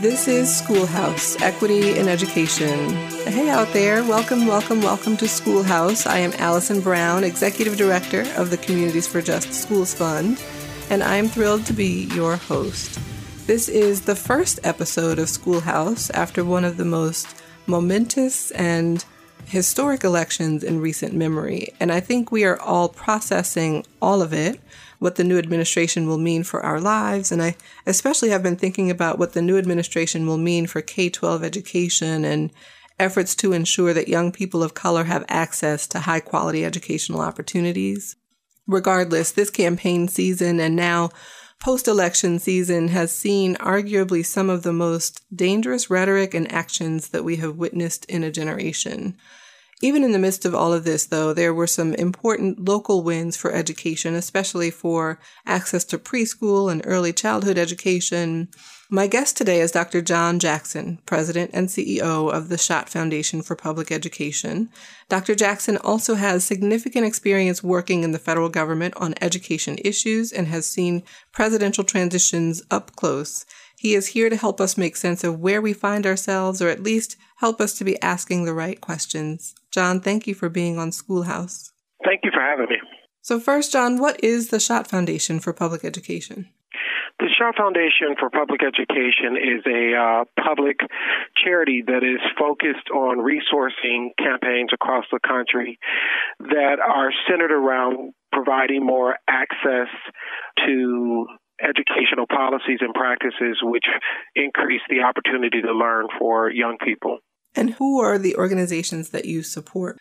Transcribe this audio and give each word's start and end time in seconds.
This 0.00 0.28
is 0.28 0.56
Schoolhouse 0.56 1.38
Equity 1.42 1.98
in 1.98 2.08
Education. 2.08 2.88
Hey 3.26 3.50
out 3.50 3.70
there, 3.74 4.02
welcome, 4.02 4.46
welcome, 4.46 4.80
welcome 4.80 5.14
to 5.18 5.28
Schoolhouse. 5.28 6.06
I 6.06 6.20
am 6.20 6.32
Allison 6.38 6.80
Brown, 6.80 7.22
Executive 7.22 7.76
Director 7.76 8.24
of 8.38 8.48
the 8.48 8.56
Communities 8.56 9.06
for 9.06 9.20
Just 9.20 9.52
Schools 9.52 9.92
Fund, 9.92 10.42
and 10.88 11.02
I'm 11.02 11.28
thrilled 11.28 11.66
to 11.66 11.74
be 11.74 12.04
your 12.14 12.36
host. 12.36 12.98
This 13.46 13.68
is 13.68 14.00
the 14.00 14.16
first 14.16 14.58
episode 14.64 15.18
of 15.18 15.28
Schoolhouse 15.28 16.08
after 16.12 16.46
one 16.46 16.64
of 16.64 16.78
the 16.78 16.86
most 16.86 17.36
momentous 17.66 18.52
and 18.52 19.04
historic 19.44 20.02
elections 20.02 20.64
in 20.64 20.80
recent 20.80 21.12
memory, 21.12 21.74
and 21.78 21.92
I 21.92 22.00
think 22.00 22.32
we 22.32 22.44
are 22.44 22.58
all 22.58 22.88
processing 22.88 23.84
all 24.00 24.22
of 24.22 24.32
it 24.32 24.60
what 25.00 25.16
the 25.16 25.24
new 25.24 25.38
administration 25.38 26.06
will 26.06 26.18
mean 26.18 26.44
for 26.44 26.64
our 26.64 26.80
lives. 26.80 27.32
And 27.32 27.42
I 27.42 27.56
especially 27.86 28.28
have 28.28 28.42
been 28.42 28.56
thinking 28.56 28.90
about 28.90 29.18
what 29.18 29.32
the 29.32 29.42
new 29.42 29.58
administration 29.58 30.26
will 30.26 30.38
mean 30.38 30.68
for 30.68 30.80
K 30.80 31.10
12 31.10 31.42
education 31.42 32.24
and 32.24 32.52
efforts 33.00 33.34
to 33.34 33.52
ensure 33.52 33.94
that 33.94 34.08
young 34.08 34.30
people 34.30 34.62
of 34.62 34.74
color 34.74 35.04
have 35.04 35.24
access 35.26 35.86
to 35.88 36.00
high 36.00 36.20
quality 36.20 36.64
educational 36.64 37.22
opportunities. 37.22 38.14
Regardless, 38.66 39.32
this 39.32 39.50
campaign 39.50 40.06
season 40.06 40.60
and 40.60 40.76
now 40.76 41.08
post 41.60 41.88
election 41.88 42.38
season 42.38 42.88
has 42.88 43.10
seen 43.10 43.56
arguably 43.56 44.24
some 44.24 44.50
of 44.50 44.62
the 44.62 44.72
most 44.72 45.24
dangerous 45.34 45.88
rhetoric 45.88 46.34
and 46.34 46.50
actions 46.52 47.08
that 47.08 47.24
we 47.24 47.36
have 47.36 47.56
witnessed 47.56 48.04
in 48.04 48.22
a 48.22 48.30
generation. 48.30 49.16
Even 49.82 50.04
in 50.04 50.12
the 50.12 50.18
midst 50.18 50.44
of 50.44 50.54
all 50.54 50.74
of 50.74 50.84
this, 50.84 51.06
though, 51.06 51.32
there 51.32 51.54
were 51.54 51.66
some 51.66 51.94
important 51.94 52.68
local 52.68 53.02
wins 53.02 53.34
for 53.34 53.50
education, 53.50 54.14
especially 54.14 54.70
for 54.70 55.18
access 55.46 55.84
to 55.84 55.98
preschool 55.98 56.70
and 56.70 56.82
early 56.84 57.14
childhood 57.14 57.56
education. 57.56 58.48
My 58.90 59.06
guest 59.06 59.38
today 59.38 59.60
is 59.60 59.72
Dr. 59.72 60.02
John 60.02 60.38
Jackson, 60.38 60.98
President 61.06 61.52
and 61.54 61.68
CEO 61.68 62.30
of 62.30 62.50
the 62.50 62.58
Schott 62.58 62.90
Foundation 62.90 63.40
for 63.40 63.56
Public 63.56 63.90
Education. 63.90 64.68
Dr. 65.08 65.34
Jackson 65.34 65.78
also 65.78 66.14
has 66.16 66.44
significant 66.44 67.06
experience 67.06 67.62
working 67.62 68.02
in 68.02 68.12
the 68.12 68.18
federal 68.18 68.50
government 68.50 68.94
on 68.98 69.14
education 69.22 69.78
issues 69.82 70.30
and 70.30 70.48
has 70.48 70.66
seen 70.66 71.04
presidential 71.32 71.84
transitions 71.84 72.62
up 72.70 72.94
close. 72.96 73.46
He 73.80 73.94
is 73.94 74.08
here 74.08 74.28
to 74.28 74.36
help 74.36 74.60
us 74.60 74.76
make 74.76 74.94
sense 74.94 75.24
of 75.24 75.40
where 75.40 75.62
we 75.62 75.72
find 75.72 76.04
ourselves, 76.04 76.60
or 76.60 76.68
at 76.68 76.82
least 76.82 77.16
help 77.36 77.62
us 77.62 77.78
to 77.78 77.82
be 77.82 77.98
asking 78.02 78.44
the 78.44 78.52
right 78.52 78.78
questions. 78.78 79.54
John, 79.70 80.02
thank 80.02 80.26
you 80.26 80.34
for 80.34 80.50
being 80.50 80.78
on 80.78 80.92
Schoolhouse. 80.92 81.72
Thank 82.04 82.20
you 82.22 82.30
for 82.30 82.42
having 82.42 82.66
me. 82.68 82.76
So, 83.22 83.40
first, 83.40 83.72
John, 83.72 83.96
what 83.96 84.22
is 84.22 84.50
the 84.50 84.60
Schott 84.60 84.86
Foundation 84.86 85.40
for 85.40 85.54
Public 85.54 85.82
Education? 85.82 86.50
The 87.20 87.30
Schott 87.38 87.54
Foundation 87.56 88.16
for 88.18 88.28
Public 88.28 88.60
Education 88.62 89.38
is 89.40 89.64
a 89.64 89.96
uh, 89.96 90.24
public 90.44 90.80
charity 91.42 91.82
that 91.86 92.04
is 92.04 92.20
focused 92.38 92.90
on 92.94 93.16
resourcing 93.16 94.10
campaigns 94.18 94.72
across 94.74 95.06
the 95.10 95.20
country 95.26 95.78
that 96.38 96.80
are 96.86 97.12
centered 97.26 97.50
around 97.50 98.12
providing 98.30 98.84
more 98.84 99.16
access 99.26 99.88
to 100.66 101.26
educational 101.62 102.26
policies 102.26 102.78
and 102.80 102.94
practices 102.94 103.58
which 103.62 103.86
increase 104.34 104.82
the 104.88 105.02
opportunity 105.02 105.60
to 105.62 105.72
learn 105.72 106.06
for 106.18 106.50
young 106.50 106.76
people. 106.84 107.18
And 107.54 107.74
who 107.74 108.00
are 108.00 108.18
the 108.18 108.36
organizations 108.36 109.10
that 109.10 109.24
you 109.24 109.42
support? 109.42 109.98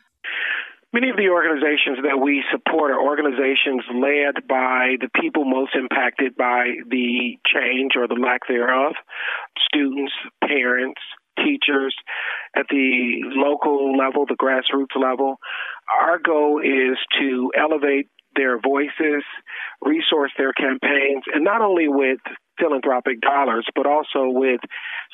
Many 0.91 1.11
of 1.11 1.17
the 1.17 1.29
organizations 1.29 1.99
that 2.01 2.17
we 2.17 2.43
support 2.51 2.89
are 2.89 2.99
organizations 2.99 3.85
led 3.93 4.47
by 4.47 4.97
the 4.99 5.09
people 5.21 5.45
most 5.45 5.75
impacted 5.75 6.35
by 6.35 6.81
the 6.89 7.37
change 7.45 7.91
or 7.95 8.07
the 8.07 8.17
lack 8.17 8.47
thereof 8.47 8.93
students, 9.71 10.13
parents, 10.41 10.99
teachers 11.37 11.95
at 12.55 12.65
the 12.69 13.21
local 13.35 13.95
level, 13.95 14.25
the 14.25 14.35
grassroots 14.35 14.99
level. 14.99 15.37
Our 16.01 16.17
goal 16.17 16.59
is 16.59 16.97
to 17.19 17.51
elevate 17.57 18.09
their 18.39 18.57
voices, 18.57 19.27
resource 19.83 20.31
their 20.37 20.53
campaigns, 20.53 21.27
and 21.35 21.43
not 21.43 21.59
only 21.59 21.89
with 21.89 22.19
philanthropic 22.57 23.19
dollars, 23.19 23.67
but 23.75 23.85
also 23.85 24.31
with 24.31 24.61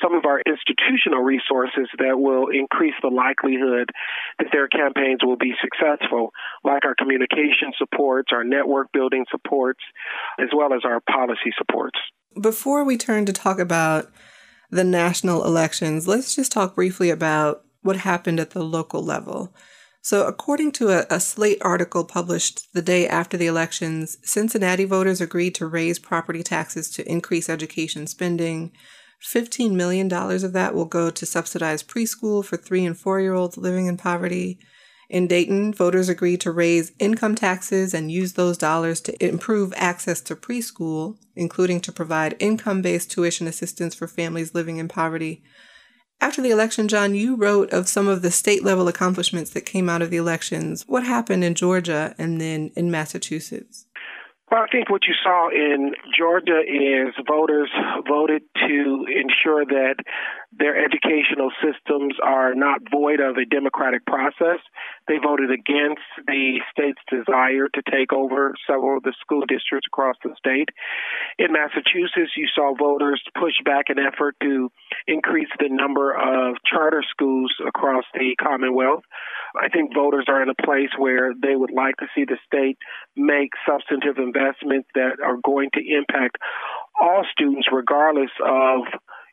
some 0.02 0.14
of 0.14 0.24
our 0.24 0.40
institutional 0.46 1.22
resources 1.22 1.88
that 1.98 2.18
will 2.18 2.48
increase 2.48 2.94
the 3.02 3.08
likelihood 3.10 3.90
that 4.38 4.48
their 4.52 4.68
campaigns 4.68 5.20
will 5.22 5.36
be 5.36 5.54
successful, 5.60 6.30
like 6.62 6.84
our 6.84 6.94
communication 6.94 7.74
supports, 7.78 8.30
our 8.32 8.44
network 8.44 8.88
building 8.92 9.24
supports, 9.30 9.80
as 10.38 10.48
well 10.54 10.72
as 10.72 10.82
our 10.84 11.00
policy 11.10 11.50
supports. 11.58 11.98
Before 12.40 12.84
we 12.84 12.96
turn 12.96 13.26
to 13.26 13.32
talk 13.32 13.58
about 13.58 14.06
the 14.70 14.84
national 14.84 15.44
elections, 15.44 16.06
let's 16.06 16.34
just 16.34 16.52
talk 16.52 16.74
briefly 16.74 17.10
about 17.10 17.64
what 17.82 17.96
happened 17.96 18.38
at 18.38 18.50
the 18.50 18.62
local 18.62 19.02
level. 19.02 19.54
So, 20.06 20.24
according 20.24 20.70
to 20.78 20.90
a, 20.90 21.04
a, 21.10 21.18
Slate 21.18 21.58
article 21.62 22.04
published 22.04 22.72
the 22.72 22.80
day 22.80 23.08
after 23.08 23.36
the 23.36 23.48
elections, 23.48 24.18
Cincinnati 24.22 24.84
voters 24.84 25.20
agreed 25.20 25.56
to 25.56 25.66
raise 25.66 25.98
property 25.98 26.44
taxes 26.44 26.88
to 26.90 27.10
increase 27.10 27.48
education 27.48 28.06
spending. 28.06 28.70
$15 29.20 29.72
million 29.72 30.06
of 30.12 30.52
that 30.52 30.76
will 30.76 30.84
go 30.84 31.10
to 31.10 31.26
subsidize 31.26 31.82
preschool 31.82 32.44
for 32.44 32.56
three 32.56 32.84
and 32.84 32.96
four 32.96 33.20
year 33.20 33.34
olds 33.34 33.56
living 33.56 33.86
in 33.86 33.96
poverty. 33.96 34.60
In 35.10 35.26
Dayton, 35.26 35.74
voters 35.74 36.08
agreed 36.08 36.40
to 36.42 36.52
raise 36.52 36.92
income 37.00 37.34
taxes 37.34 37.92
and 37.92 38.08
use 38.08 38.34
those 38.34 38.56
dollars 38.56 39.00
to 39.00 39.24
improve 39.26 39.74
access 39.74 40.20
to 40.20 40.36
preschool, 40.36 41.16
including 41.34 41.80
to 41.80 41.90
provide 41.90 42.36
income 42.38 42.80
based 42.80 43.10
tuition 43.10 43.48
assistance 43.48 43.96
for 43.96 44.06
families 44.06 44.54
living 44.54 44.76
in 44.76 44.86
poverty. 44.86 45.42
After 46.20 46.40
the 46.40 46.50
election, 46.50 46.88
John, 46.88 47.14
you 47.14 47.36
wrote 47.36 47.72
of 47.72 47.88
some 47.88 48.08
of 48.08 48.22
the 48.22 48.30
state 48.30 48.64
level 48.64 48.88
accomplishments 48.88 49.50
that 49.50 49.66
came 49.66 49.88
out 49.88 50.02
of 50.02 50.10
the 50.10 50.16
elections. 50.16 50.84
What 50.86 51.04
happened 51.04 51.44
in 51.44 51.54
Georgia 51.54 52.14
and 52.18 52.40
then 52.40 52.70
in 52.74 52.90
Massachusetts? 52.90 53.86
Well, 54.50 54.62
I 54.62 54.68
think 54.70 54.88
what 54.88 55.02
you 55.08 55.14
saw 55.24 55.48
in 55.50 55.92
Georgia 56.16 56.60
is 56.60 57.12
voters 57.26 57.68
voted 58.08 58.42
to 58.68 59.06
ensure 59.08 59.64
that 59.66 59.96
their 60.52 60.76
educational 60.76 61.50
systems 61.62 62.14
are 62.22 62.54
not 62.54 62.80
void 62.90 63.20
of 63.20 63.36
a 63.36 63.44
democratic 63.44 64.06
process. 64.06 64.60
They 65.08 65.18
voted 65.22 65.50
against 65.50 66.02
the 66.26 66.60
state's 66.70 67.02
desire 67.10 67.68
to 67.68 67.82
take 67.90 68.12
over 68.12 68.54
several 68.66 68.98
of 68.98 69.02
the 69.02 69.14
school 69.20 69.42
districts 69.46 69.86
across 69.86 70.16
the 70.22 70.34
state. 70.38 70.68
In 71.38 71.52
Massachusetts, 71.52 72.32
you 72.36 72.48
saw 72.54 72.74
voters 72.74 73.22
push 73.38 73.54
back 73.64 73.86
an 73.88 73.98
effort 73.98 74.36
to 74.42 74.70
increase 75.06 75.50
the 75.58 75.68
number 75.68 76.12
of 76.14 76.56
charter 76.64 77.02
schools 77.10 77.52
across 77.66 78.04
the 78.14 78.34
Commonwealth. 78.40 79.04
I 79.60 79.68
think 79.68 79.94
voters 79.94 80.26
are 80.28 80.42
in 80.42 80.48
a 80.48 80.62
place 80.62 80.90
where 80.98 81.32
they 81.34 81.56
would 81.56 81.72
like 81.72 81.96
to 81.98 82.06
see 82.14 82.24
the 82.24 82.38
state 82.46 82.78
make 83.16 83.50
substantive 83.68 84.18
investments 84.18 84.88
that 84.94 85.18
are 85.24 85.38
going 85.42 85.70
to 85.74 85.80
impact 85.80 86.38
all 87.00 87.24
students, 87.30 87.68
regardless 87.72 88.30
of 88.44 88.84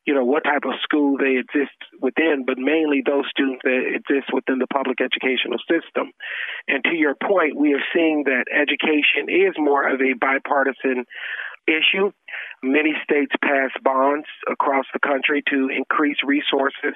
you 0.05 0.13
know 0.13 0.25
what 0.25 0.43
type 0.43 0.63
of 0.65 0.75
school 0.83 1.17
they 1.17 1.39
exist 1.39 1.75
within, 2.01 2.43
but 2.45 2.57
mainly 2.57 3.01
those 3.05 3.23
students 3.29 3.61
that 3.63 3.95
exist 3.95 4.33
within 4.33 4.59
the 4.59 4.67
public 4.67 4.99
educational 4.99 5.59
system. 5.69 6.11
And 6.67 6.83
to 6.83 6.95
your 6.95 7.15
point, 7.15 7.55
we 7.55 7.73
are 7.73 7.85
seeing 7.93 8.23
that 8.25 8.51
education 8.51 9.31
is 9.31 9.55
more 9.57 9.87
of 9.87 10.01
a 10.01 10.13
bipartisan 10.19 11.05
issue. 11.67 12.11
Many 12.61 12.93
states 13.03 13.31
pass 13.41 13.71
bonds 13.83 14.27
across 14.49 14.85
the 14.93 14.99
country 14.99 15.43
to 15.49 15.69
increase 15.71 16.17
resources 16.25 16.95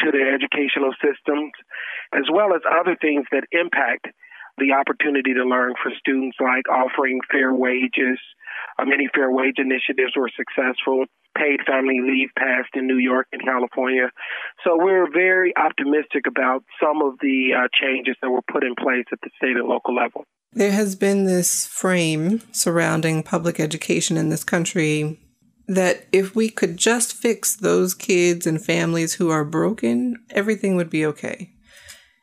to 0.00 0.10
their 0.10 0.34
educational 0.34 0.92
systems, 1.00 1.52
as 2.12 2.24
well 2.32 2.54
as 2.54 2.62
other 2.64 2.96
things 3.00 3.26
that 3.32 3.44
impact 3.52 4.08
the 4.58 4.72
opportunity 4.72 5.34
to 5.34 5.44
learn 5.44 5.74
for 5.82 5.92
students, 6.00 6.36
like 6.40 6.68
offering 6.68 7.20
fair 7.30 7.52
wages. 7.52 8.18
Uh, 8.78 8.84
many 8.84 9.08
fair 9.14 9.30
wage 9.30 9.56
initiatives 9.58 10.16
were 10.16 10.30
successful. 10.32 11.04
Paid 11.36 11.60
family 11.66 12.00
leave 12.02 12.30
passed 12.38 12.74
in 12.74 12.86
New 12.86 12.98
York 12.98 13.26
and 13.32 13.42
California. 13.42 14.10
So 14.64 14.76
we're 14.76 15.10
very 15.12 15.54
optimistic 15.56 16.26
about 16.26 16.64
some 16.82 17.02
of 17.02 17.14
the 17.20 17.50
uh, 17.56 17.68
changes 17.80 18.16
that 18.22 18.30
were 18.30 18.42
put 18.50 18.64
in 18.64 18.74
place 18.74 19.04
at 19.12 19.20
the 19.22 19.30
state 19.36 19.56
and 19.56 19.68
local 19.68 19.94
level. 19.94 20.24
There 20.52 20.72
has 20.72 20.96
been 20.96 21.26
this 21.26 21.66
frame 21.66 22.40
surrounding 22.52 23.22
public 23.22 23.60
education 23.60 24.16
in 24.16 24.30
this 24.30 24.44
country 24.44 25.20
that 25.68 26.06
if 26.12 26.34
we 26.34 26.48
could 26.48 26.76
just 26.76 27.12
fix 27.12 27.54
those 27.54 27.94
kids 27.94 28.46
and 28.46 28.64
families 28.64 29.14
who 29.14 29.30
are 29.30 29.44
broken, 29.44 30.16
everything 30.30 30.76
would 30.76 30.88
be 30.88 31.04
okay. 31.04 31.52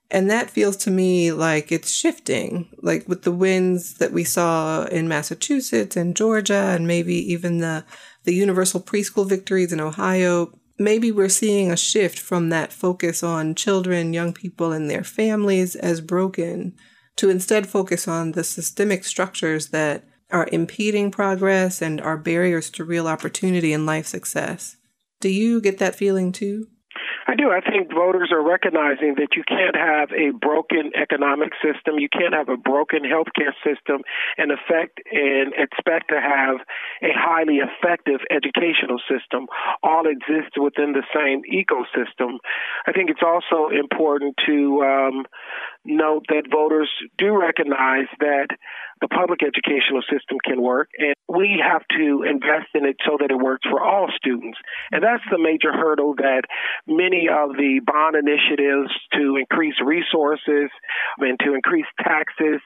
And 0.10 0.30
that 0.30 0.52
feels 0.52 0.78
to 0.78 0.92
me 0.92 1.32
like 1.32 1.72
it's 1.72 1.92
shifting, 1.92 2.70
like 2.82 3.08
with 3.08 3.24
the 3.24 3.32
wins 3.32 3.96
that 3.96 4.12
we 4.12 4.24
saw 4.24 4.84
in 4.86 5.08
Massachusetts 5.08 5.98
and 5.98 6.16
Georgia, 6.16 6.74
and 6.76 6.86
maybe 6.86 7.16
even 7.16 7.58
the, 7.58 7.84
the 8.24 8.34
universal 8.34 8.82
preschool 8.82 9.28
victories 9.28 9.74
in 9.74 9.80
Ohio. 9.80 10.52
Maybe 10.80 11.12
we're 11.12 11.30
seeing 11.30 11.72
a 11.72 11.78
shift 11.78 12.20
from 12.20 12.50
that 12.50 12.74
focus 12.74 13.24
on 13.24 13.56
children, 13.56 14.14
young 14.14 14.34
people, 14.34 14.72
and 14.72 14.90
their 14.90 15.04
families 15.04 15.76
as 15.76 16.02
broken 16.02 16.74
to 17.18 17.30
instead 17.30 17.68
focus 17.68 18.08
on 18.08 18.32
the 18.32 18.44
systemic 18.44 19.04
structures 19.04 19.70
that 19.70 20.04
are 20.32 20.50
impeding 20.52 21.12
progress 21.12 21.82
and 21.82 22.02
are 22.02 22.18
barriers 22.18 22.70
to 22.72 22.84
real 22.84 23.08
opportunity 23.08 23.72
and 23.72 23.86
life 23.86 24.08
success. 24.08 24.78
Do 25.20 25.30
you 25.30 25.62
get 25.62 25.78
that 25.78 25.96
feeling 25.96 26.32
too? 26.32 26.68
I 27.34 27.36
do. 27.36 27.50
I 27.50 27.62
think 27.66 27.92
voters 27.92 28.30
are 28.32 28.46
recognizing 28.46 29.16
that 29.18 29.34
you 29.36 29.42
can't 29.48 29.76
have 29.76 30.12
a 30.14 30.38
broken 30.38 30.92
economic 30.94 31.50
system, 31.66 31.98
you 31.98 32.08
can't 32.08 32.36
have 32.36 32.48
a 32.48 32.58
broken 32.58 33.02
healthcare 33.02 33.58
system, 33.66 34.04
and 34.38 34.52
effect 34.52 35.02
and 35.12 35.52
expect 35.58 36.10
to 36.10 36.22
have 36.22 36.62
a 37.02 37.10
highly 37.10 37.58
effective 37.58 38.22
educational 38.30 39.02
system. 39.10 39.48
All 39.82 40.06
exist 40.06 40.62
within 40.62 40.94
the 40.94 41.02
same 41.10 41.42
ecosystem. 41.50 42.38
I 42.86 42.92
think 42.92 43.10
it's 43.10 43.26
also 43.26 43.74
important 43.74 44.36
to 44.46 44.84
um, 44.86 45.26
note 45.86 46.26
that 46.30 46.52
voters 46.52 46.92
do 47.18 47.36
recognize 47.36 48.14
that 48.20 48.50
the 49.04 49.12
public 49.12 49.44
educational 49.44 50.00
system 50.08 50.40
can 50.48 50.62
work, 50.62 50.88
and 50.98 51.14
we 51.28 51.60
have 51.60 51.84
to 51.92 52.24
invest 52.24 52.72
in 52.74 52.86
it 52.86 52.96
so 53.04 53.18
that 53.20 53.32
it 53.32 53.36
works 53.36 53.68
for 53.70 53.84
all 53.84 54.08
students. 54.16 54.58
And 54.94 55.04
that's 55.04 55.24
the 55.30 55.38
major 55.38 55.74
hurdle 55.76 56.16
that 56.24 56.44
many 56.88 57.28
of 57.28 57.52
the 57.60 57.82
bond 57.84 58.16
initiatives 58.16 58.96
to 59.12 59.36
increase 59.36 59.76
resources 59.84 60.72
and 61.20 61.38
to 61.44 61.54
increase 61.54 61.86
taxes 62.00 62.64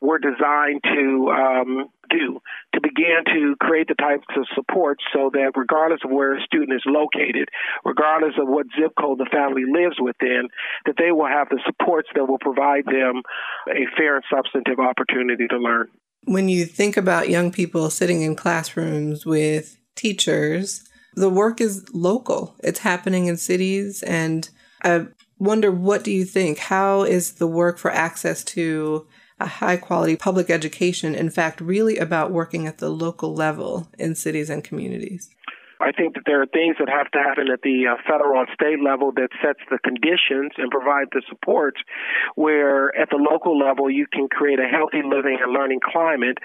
were 0.00 0.18
designed 0.18 0.80
to 0.88 1.28
um, 1.28 1.92
do 2.08 2.40
to 2.74 2.80
begin 2.80 3.24
to 3.26 3.56
create 3.60 3.88
the 3.88 3.94
types 3.94 4.26
of 4.36 4.46
support 4.54 4.98
so 5.12 5.30
that 5.32 5.52
regardless 5.56 6.00
of 6.04 6.10
where 6.10 6.36
a 6.36 6.40
student 6.42 6.72
is 6.72 6.82
located, 6.86 7.48
regardless 7.84 8.34
of 8.38 8.48
what 8.48 8.66
zip 8.78 8.92
code 8.98 9.18
the 9.18 9.28
family 9.30 9.64
lives 9.66 9.96
within, 10.00 10.48
that 10.86 10.96
they 10.98 11.12
will 11.12 11.26
have 11.26 11.48
the 11.48 11.60
supports 11.66 12.08
that 12.14 12.26
will 12.26 12.38
provide 12.38 12.84
them 12.86 13.22
a 13.68 13.86
fair 13.96 14.16
and 14.16 14.24
substantive 14.32 14.78
opportunity 14.78 15.46
to 15.48 15.58
learn. 15.58 15.88
When 16.24 16.48
you 16.48 16.64
think 16.64 16.96
about 16.96 17.28
young 17.28 17.52
people 17.52 17.90
sitting 17.90 18.22
in 18.22 18.34
classrooms 18.34 19.26
with 19.26 19.76
teachers, 19.94 20.88
the 21.14 21.30
work 21.30 21.60
is 21.60 21.84
local. 21.94 22.56
It's 22.64 22.80
happening 22.80 23.26
in 23.26 23.36
cities 23.36 24.02
and 24.02 24.48
I 24.82 25.06
wonder 25.38 25.70
what 25.70 26.04
do 26.04 26.10
you 26.10 26.24
think? 26.24 26.58
How 26.58 27.02
is 27.02 27.34
the 27.34 27.46
work 27.46 27.78
for 27.78 27.90
access 27.90 28.44
to 28.44 29.06
a 29.44 29.46
high 29.46 29.76
quality 29.76 30.16
public 30.16 30.48
education, 30.48 31.14
in 31.14 31.28
fact, 31.28 31.60
really 31.60 31.98
about 31.98 32.32
working 32.32 32.66
at 32.66 32.78
the 32.78 32.88
local 32.88 33.34
level 33.34 33.88
in 33.98 34.14
cities 34.14 34.48
and 34.48 34.64
communities? 34.64 35.28
I 35.84 35.92
think 35.92 36.14
that 36.14 36.24
there 36.24 36.40
are 36.40 36.48
things 36.48 36.76
that 36.80 36.88
have 36.88 37.10
to 37.12 37.20
happen 37.20 37.52
at 37.52 37.60
the 37.60 37.92
uh, 37.92 38.00
federal 38.08 38.40
and 38.40 38.48
state 38.56 38.80
level 38.80 39.12
that 39.20 39.28
sets 39.44 39.60
the 39.68 39.76
conditions 39.84 40.56
and 40.56 40.72
provide 40.72 41.12
the 41.12 41.20
supports 41.28 41.76
where 42.36 42.88
at 42.96 43.10
the 43.10 43.20
local 43.20 43.58
level 43.58 43.90
you 43.90 44.06
can 44.08 44.28
create 44.28 44.58
a 44.58 44.64
healthy 44.64 45.04
living 45.04 45.36
and 45.36 45.52
learning 45.52 45.80
climate 45.84 46.38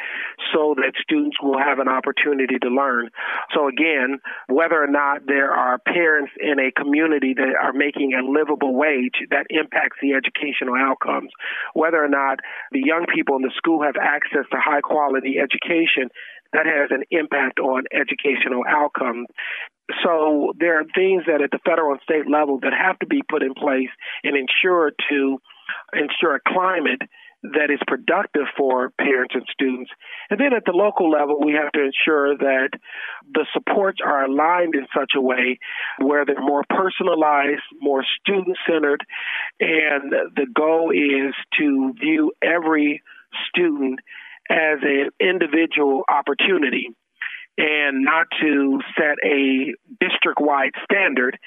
so 0.52 0.76
that 0.76 0.92
students 1.00 1.38
will 1.42 1.58
have 1.58 1.80
an 1.80 1.88
opportunity 1.88 2.60
to 2.60 2.68
learn. 2.68 3.08
So 3.56 3.72
again, 3.72 4.20
whether 4.52 4.76
or 4.76 4.92
not 4.92 5.24
there 5.26 5.56
are 5.56 5.80
parents 5.80 6.32
in 6.36 6.60
a 6.60 6.76
community 6.76 7.34
that 7.40 7.56
are 7.56 7.72
making 7.72 8.12
a 8.20 8.26
livable 8.28 8.76
wage 8.76 9.24
that 9.32 9.48
impacts 9.50 9.98
the 10.02 10.20
educational 10.20 10.76
outcomes, 10.76 11.32
whether 11.74 12.04
or 12.04 12.12
not 12.12 12.44
the 12.76 12.84
young 12.84 13.06
people 13.08 13.38
in 13.38 13.44
the 13.44 13.56
school 13.56 13.84
have 13.84 13.96
access 13.96 14.44
to 14.52 14.60
high 14.60 14.82
quality 14.82 15.40
education 15.40 16.12
that 16.54 16.66
has 16.66 16.90
an 16.92 17.04
impact 17.12 17.60
on 17.60 17.84
educational 17.92 18.64
outcomes. 18.68 19.28
So 20.04 20.54
there 20.58 20.80
are 20.80 20.86
things 20.96 21.24
that 21.28 21.42
at 21.42 21.52
the 21.52 21.60
federal 21.66 21.94
and 21.94 22.02
state 22.04 22.30
level 22.30 22.60
that 22.62 22.74
have 22.74 23.00
to 23.00 23.08
be 23.08 23.22
put 23.28 23.44
in 23.44 23.54
place 23.54 23.90
and 24.24 24.36
ensure 24.38 24.92
to 25.10 25.42
ensure 25.94 26.36
a 26.36 26.40
climate 26.48 27.02
that 27.42 27.72
is 27.72 27.80
productive 27.88 28.48
for 28.58 28.92
parents 29.00 29.34
and 29.34 29.46
students. 29.52 29.90
And 30.30 30.40
then 30.40 30.54
at 30.54 30.66
the 30.66 30.74
local 30.74 31.10
level, 31.10 31.40
we 31.40 31.54
have 31.54 31.72
to 31.72 31.80
ensure 31.80 32.38
that 32.38 32.70
the 33.34 33.46
supports 33.54 34.00
are 34.06 34.26
aligned 34.26 34.76
in 34.76 34.86
such 34.94 35.14
a 35.16 35.22
way 35.22 35.58
where 36.00 36.26
they're 36.26 36.42
more 36.42 36.66
personalized, 36.70 37.64
more 37.80 38.04
student 38.20 38.58
centered, 38.68 39.06
and 39.60 40.12
the 40.36 40.48
goal 40.54 40.92
is 40.92 41.34
to 41.58 41.94
view 42.00 42.34
every 42.44 43.02
student 43.48 44.00
as 44.50 44.80
an 44.82 45.10
individual 45.20 46.04
opportunity 46.10 46.90
and 47.58 48.04
not 48.04 48.28
to 48.42 48.80
set 48.98 49.18
a 49.24 49.74
district 50.00 50.40
wide 50.40 50.72
standard 50.84 51.38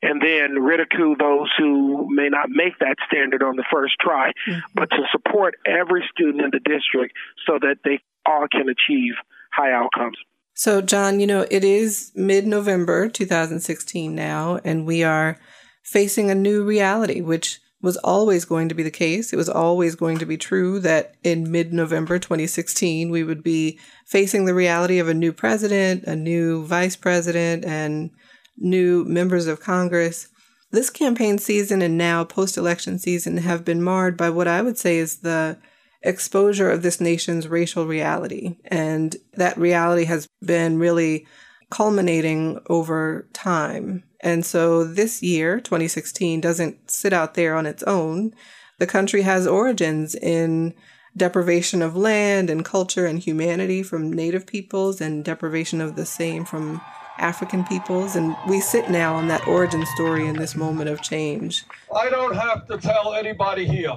and 0.00 0.22
then 0.22 0.62
ridicule 0.62 1.16
those 1.18 1.50
who 1.58 2.06
may 2.14 2.28
not 2.28 2.48
make 2.48 2.78
that 2.78 2.96
standard 3.06 3.42
on 3.42 3.56
the 3.56 3.64
first 3.72 3.94
try, 4.00 4.30
mm-hmm. 4.48 4.60
but 4.74 4.88
to 4.90 5.02
support 5.10 5.54
every 5.66 6.04
student 6.10 6.44
in 6.44 6.50
the 6.52 6.60
district 6.60 7.14
so 7.46 7.58
that 7.60 7.78
they 7.84 8.00
all 8.24 8.46
can 8.50 8.68
achieve 8.68 9.14
high 9.52 9.72
outcomes. 9.72 10.16
So, 10.54 10.80
John, 10.80 11.20
you 11.20 11.26
know, 11.26 11.46
it 11.50 11.64
is 11.64 12.12
mid 12.14 12.46
November 12.46 13.08
2016 13.08 14.14
now, 14.14 14.60
and 14.64 14.86
we 14.86 15.02
are 15.02 15.38
facing 15.82 16.30
a 16.30 16.34
new 16.34 16.64
reality, 16.64 17.20
which 17.20 17.60
was 17.80 17.96
always 17.98 18.44
going 18.44 18.68
to 18.68 18.74
be 18.74 18.82
the 18.82 18.90
case. 18.90 19.32
It 19.32 19.36
was 19.36 19.48
always 19.48 19.94
going 19.94 20.18
to 20.18 20.26
be 20.26 20.36
true 20.36 20.80
that 20.80 21.14
in 21.22 21.50
mid 21.50 21.72
November 21.72 22.18
2016, 22.18 23.10
we 23.10 23.22
would 23.22 23.42
be 23.42 23.78
facing 24.06 24.44
the 24.44 24.54
reality 24.54 24.98
of 24.98 25.08
a 25.08 25.14
new 25.14 25.32
president, 25.32 26.04
a 26.04 26.16
new 26.16 26.64
vice 26.64 26.96
president, 26.96 27.64
and 27.64 28.10
new 28.56 29.04
members 29.04 29.46
of 29.46 29.60
Congress. 29.60 30.28
This 30.70 30.90
campaign 30.90 31.38
season 31.38 31.80
and 31.80 31.96
now 31.96 32.24
post 32.24 32.56
election 32.56 32.98
season 32.98 33.38
have 33.38 33.64
been 33.64 33.82
marred 33.82 34.16
by 34.16 34.30
what 34.30 34.48
I 34.48 34.60
would 34.60 34.76
say 34.76 34.98
is 34.98 35.18
the 35.18 35.58
exposure 36.02 36.70
of 36.70 36.82
this 36.82 37.00
nation's 37.00 37.48
racial 37.48 37.86
reality. 37.86 38.56
And 38.66 39.16
that 39.34 39.56
reality 39.56 40.04
has 40.04 40.28
been 40.44 40.78
really 40.78 41.26
culminating 41.70 42.60
over 42.68 43.28
time. 43.32 44.04
And 44.20 44.44
so 44.44 44.84
this 44.84 45.22
year, 45.22 45.60
2016, 45.60 46.40
doesn't 46.40 46.90
sit 46.90 47.12
out 47.12 47.34
there 47.34 47.54
on 47.54 47.66
its 47.66 47.82
own. 47.84 48.34
The 48.78 48.86
country 48.86 49.22
has 49.22 49.46
origins 49.46 50.14
in 50.14 50.74
deprivation 51.16 51.82
of 51.82 51.96
land 51.96 52.48
and 52.50 52.64
culture 52.64 53.06
and 53.06 53.18
humanity 53.18 53.82
from 53.82 54.12
native 54.12 54.46
peoples 54.46 55.00
and 55.00 55.24
deprivation 55.24 55.80
of 55.80 55.96
the 55.96 56.06
same 56.06 56.44
from 56.44 56.80
African 57.18 57.64
peoples. 57.64 58.16
And 58.16 58.36
we 58.48 58.60
sit 58.60 58.88
now 58.88 59.14
on 59.16 59.28
that 59.28 59.46
origin 59.46 59.84
story 59.94 60.26
in 60.26 60.36
this 60.36 60.54
moment 60.54 60.88
of 60.88 61.02
change. 61.02 61.64
I 61.94 62.08
don't 62.08 62.36
have 62.36 62.66
to 62.68 62.78
tell 62.78 63.14
anybody 63.14 63.66
here 63.66 63.96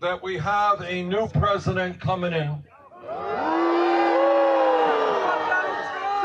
that 0.00 0.22
we 0.22 0.36
have 0.38 0.80
a 0.82 1.02
new 1.02 1.28
president 1.28 2.00
coming 2.00 2.32
in 2.32 3.91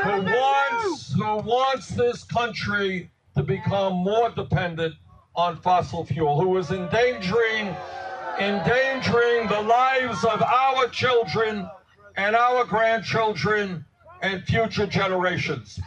who 0.02 0.22
wants, 0.22 1.12
who 1.12 1.36
wants 1.38 1.88
this 1.88 2.24
country 2.24 3.10
to 3.36 3.42
become 3.42 3.94
more 3.94 4.30
dependent 4.30 4.94
on 5.34 5.56
fossil 5.56 6.04
fuel, 6.04 6.40
who 6.40 6.56
is 6.56 6.70
endangering, 6.70 7.74
endangering 8.38 9.48
the 9.48 9.60
lives 9.60 10.24
of 10.24 10.42
our 10.42 10.88
children 10.88 11.68
and 12.16 12.34
our 12.34 12.64
grandchildren 12.64 13.84
and 14.22 14.42
future 14.44 14.86
generations. 14.86 15.80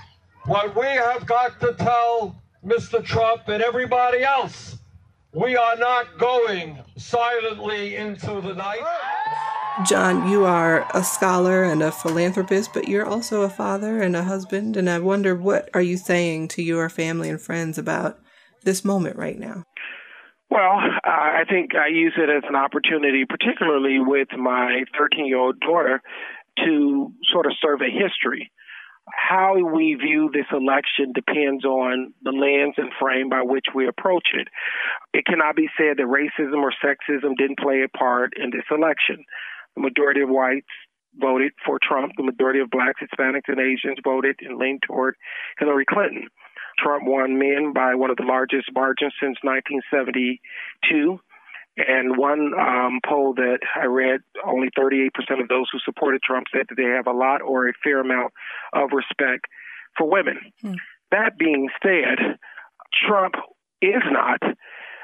What 0.45 0.75
we 0.75 0.85
have 0.85 1.25
got 1.25 1.59
to 1.59 1.73
tell 1.73 2.41
Mr. 2.65 3.03
Trump 3.03 3.47
and 3.47 3.61
everybody 3.61 4.23
else, 4.23 4.77
we 5.33 5.55
are 5.55 5.75
not 5.77 6.17
going 6.17 6.79
silently 6.97 7.95
into 7.95 8.41
the 8.41 8.53
night. 8.53 8.79
John, 9.85 10.29
you 10.29 10.45
are 10.45 10.85
a 10.93 11.03
scholar 11.03 11.63
and 11.63 11.81
a 11.81 11.91
philanthropist, 11.91 12.73
but 12.73 12.87
you're 12.87 13.05
also 13.05 13.41
a 13.41 13.49
father 13.49 14.01
and 14.01 14.15
a 14.15 14.23
husband. 14.23 14.77
And 14.77 14.89
I 14.89 14.99
wonder 14.99 15.35
what 15.35 15.69
are 15.73 15.81
you 15.81 15.97
saying 15.97 16.49
to 16.49 16.61
your 16.61 16.89
family 16.89 17.29
and 17.29 17.41
friends 17.41 17.77
about 17.77 18.19
this 18.63 18.85
moment 18.85 19.17
right 19.17 19.39
now? 19.39 19.63
Well, 20.49 20.79
I 21.05 21.45
think 21.49 21.75
I 21.75 21.87
use 21.87 22.13
it 22.17 22.29
as 22.29 22.43
an 22.49 22.55
opportunity, 22.55 23.25
particularly 23.25 23.99
with 23.99 24.27
my 24.37 24.83
13 24.97 25.25
year 25.25 25.39
old 25.39 25.59
daughter, 25.61 26.01
to 26.65 27.13
sort 27.31 27.45
of 27.45 27.53
serve 27.61 27.81
a 27.81 27.89
history. 27.89 28.51
How 29.07 29.55
we 29.55 29.95
view 29.95 30.29
this 30.31 30.45
election 30.51 31.13
depends 31.13 31.65
on 31.65 32.13
the 32.21 32.31
lens 32.31 32.75
and 32.77 32.91
frame 32.99 33.29
by 33.29 33.41
which 33.41 33.65
we 33.73 33.87
approach 33.87 34.29
it. 34.33 34.47
It 35.13 35.25
cannot 35.25 35.55
be 35.55 35.69
said 35.77 35.97
that 35.97 36.05
racism 36.05 36.61
or 36.61 36.73
sexism 36.83 37.35
didn't 37.37 37.59
play 37.59 37.83
a 37.83 37.97
part 37.97 38.33
in 38.37 38.51
this 38.51 38.65
election. 38.69 39.25
The 39.75 39.81
majority 39.81 40.21
of 40.21 40.29
whites 40.29 40.67
voted 41.19 41.51
for 41.65 41.79
Trump. 41.81 42.13
The 42.17 42.23
majority 42.23 42.59
of 42.59 42.69
blacks, 42.69 43.01
Hispanics, 43.01 43.47
and 43.47 43.59
Asians 43.59 43.99
voted 44.03 44.37
and 44.41 44.57
leaned 44.57 44.83
toward 44.85 45.15
Hillary 45.59 45.85
Clinton. 45.85 46.27
Trump 46.79 47.03
won 47.05 47.37
men 47.37 47.73
by 47.73 47.95
one 47.95 48.09
of 48.09 48.17
the 48.17 48.23
largest 48.23 48.69
margins 48.73 49.13
since 49.21 49.37
1972. 49.43 51.19
And 51.77 52.17
one 52.17 52.51
um, 52.59 52.99
poll 53.07 53.33
that 53.35 53.59
I 53.75 53.85
read, 53.85 54.21
only 54.45 54.69
38% 54.77 55.07
of 55.41 55.47
those 55.47 55.67
who 55.71 55.79
supported 55.85 56.21
Trump 56.21 56.47
said 56.53 56.65
that 56.69 56.75
they 56.75 56.83
have 56.83 57.07
a 57.07 57.17
lot 57.17 57.41
or 57.41 57.69
a 57.69 57.73
fair 57.83 58.01
amount 58.01 58.33
of 58.73 58.89
respect 58.91 59.45
for 59.97 60.09
women. 60.09 60.37
Hmm. 60.61 60.73
That 61.11 61.37
being 61.37 61.69
said, 61.81 62.37
Trump 63.07 63.35
is 63.81 64.03
not 64.11 64.41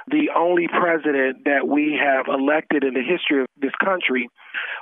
the 0.08 0.30
only 0.36 0.68
president 0.68 1.46
that 1.46 1.68
we 1.68 2.00
have 2.02 2.28
elected 2.28 2.84
in 2.84 2.94
the 2.94 3.04
history 3.04 3.42
of 3.42 3.48
this 3.62 3.76
country 3.84 4.30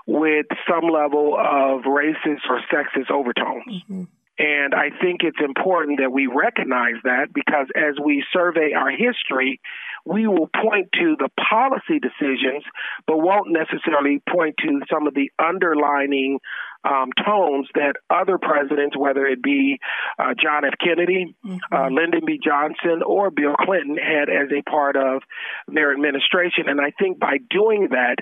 with 0.05 0.45
some 0.69 0.89
level 0.89 1.35
of 1.35 1.81
racist 1.81 2.45
or 2.49 2.61
sexist 2.71 3.09
overtones. 3.11 3.65
Mm-hmm. 3.67 4.03
And 4.37 4.75
I 4.75 4.89
think 5.01 5.21
it's 5.23 5.39
important 5.39 5.99
that 6.01 6.11
we 6.11 6.27
recognize 6.27 6.95
that 7.03 7.33
because 7.33 7.67
as 7.75 7.95
we 8.03 8.23
survey 8.33 8.73
our 8.73 8.91
history, 8.91 9.61
we 10.05 10.27
will 10.27 10.49
point 10.61 10.89
to 10.93 11.15
the 11.17 11.29
policy 11.49 11.99
decisions, 11.99 12.63
but 13.07 13.17
won't 13.17 13.51
necessarily 13.51 14.21
point 14.29 14.55
to 14.59 14.81
some 14.91 15.07
of 15.07 15.13
the 15.13 15.31
underlining 15.39 16.39
um, 16.85 17.09
tones 17.25 17.67
that 17.73 17.95
other 18.09 18.37
presidents, 18.37 18.95
whether 18.95 19.25
it 19.25 19.41
be 19.41 19.79
uh, 20.19 20.33
John 20.39 20.65
F. 20.65 20.75
Kennedy, 20.81 21.35
mm-hmm. 21.43 21.75
uh, 21.75 21.89
Lyndon 21.89 22.21
B. 22.25 22.39
Johnson, 22.43 23.01
or 23.05 23.31
Bill 23.31 23.55
Clinton, 23.55 23.97
had 23.97 24.29
as 24.29 24.49
a 24.51 24.61
part 24.69 24.95
of 24.95 25.23
their 25.67 25.91
administration. 25.91 26.65
And 26.67 26.79
I 26.79 26.91
think 26.99 27.19
by 27.19 27.37
doing 27.49 27.89
that, 27.91 28.17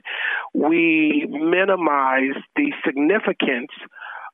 we 0.53 1.27
minimize 1.29 2.41
the 2.55 2.71
significance 2.85 3.71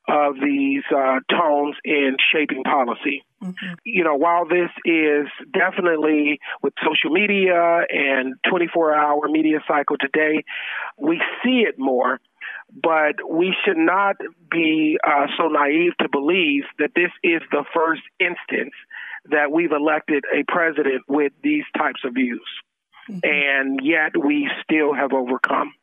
of 0.10 0.36
these 0.36 0.84
uh, 0.96 1.20
tones 1.30 1.76
in 1.86 2.18
shaping 2.34 2.64
policy. 2.64 3.24
Mm-hmm. 3.42 3.74
You 3.84 4.04
know, 4.04 4.16
while 4.16 4.46
this 4.48 4.70
is 4.86 5.28
definitely 5.54 6.40
with 6.62 6.74
social 6.84 7.12
media 7.12 7.82
and 7.90 8.36
24 8.50 8.96
hour 8.96 9.28
media 9.30 9.60
cycle 9.68 9.98
today, 9.98 10.44
we 10.98 11.22
see 11.44 11.64
it 11.68 11.76
more. 11.78 12.20
But 12.72 13.16
we 13.28 13.56
should 13.66 13.78
not 13.78 14.18
be 14.52 14.98
uh, 15.06 15.26
so 15.38 15.48
naive 15.48 15.98
to 16.02 16.10
believe 16.10 16.64
that 16.78 16.92
this 16.96 17.10
is 17.24 17.42
the 17.52 17.64
first 17.74 18.02
instance 18.20 18.74
that 19.32 19.52
we've 19.52 19.72
elected 19.72 20.24
a 20.32 20.44
president 20.52 21.04
with 21.08 21.34
these 21.44 21.64
types 21.78 22.02
of 22.06 22.14
views. 22.14 22.48
Mm-hmm. 23.10 23.20
And 23.24 23.80
yet 23.84 24.16
we 24.16 24.50
still 24.64 24.94
have 24.94 25.14
overcome. 25.14 25.74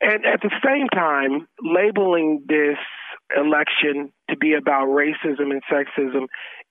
And 0.00 0.26
at 0.26 0.42
the 0.42 0.50
same 0.64 0.88
time, 0.88 1.48
labeling 1.62 2.44
this 2.46 2.76
election 3.34 4.12
to 4.30 4.36
be 4.36 4.54
about 4.54 4.88
racism 4.88 5.50
and 5.50 5.62
sexism 5.70 6.26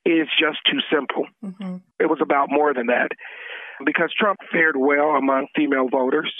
is 0.05 0.27
just 0.39 0.59
too 0.69 0.79
simple. 0.91 1.25
Mm-hmm. 1.43 1.77
It 1.99 2.05
was 2.05 2.19
about 2.21 2.49
more 2.51 2.73
than 2.73 2.87
that. 2.87 3.09
Because 3.83 4.13
Trump 4.17 4.39
fared 4.51 4.75
well 4.77 5.17
among 5.17 5.47
female 5.55 5.89
voters. 5.89 6.31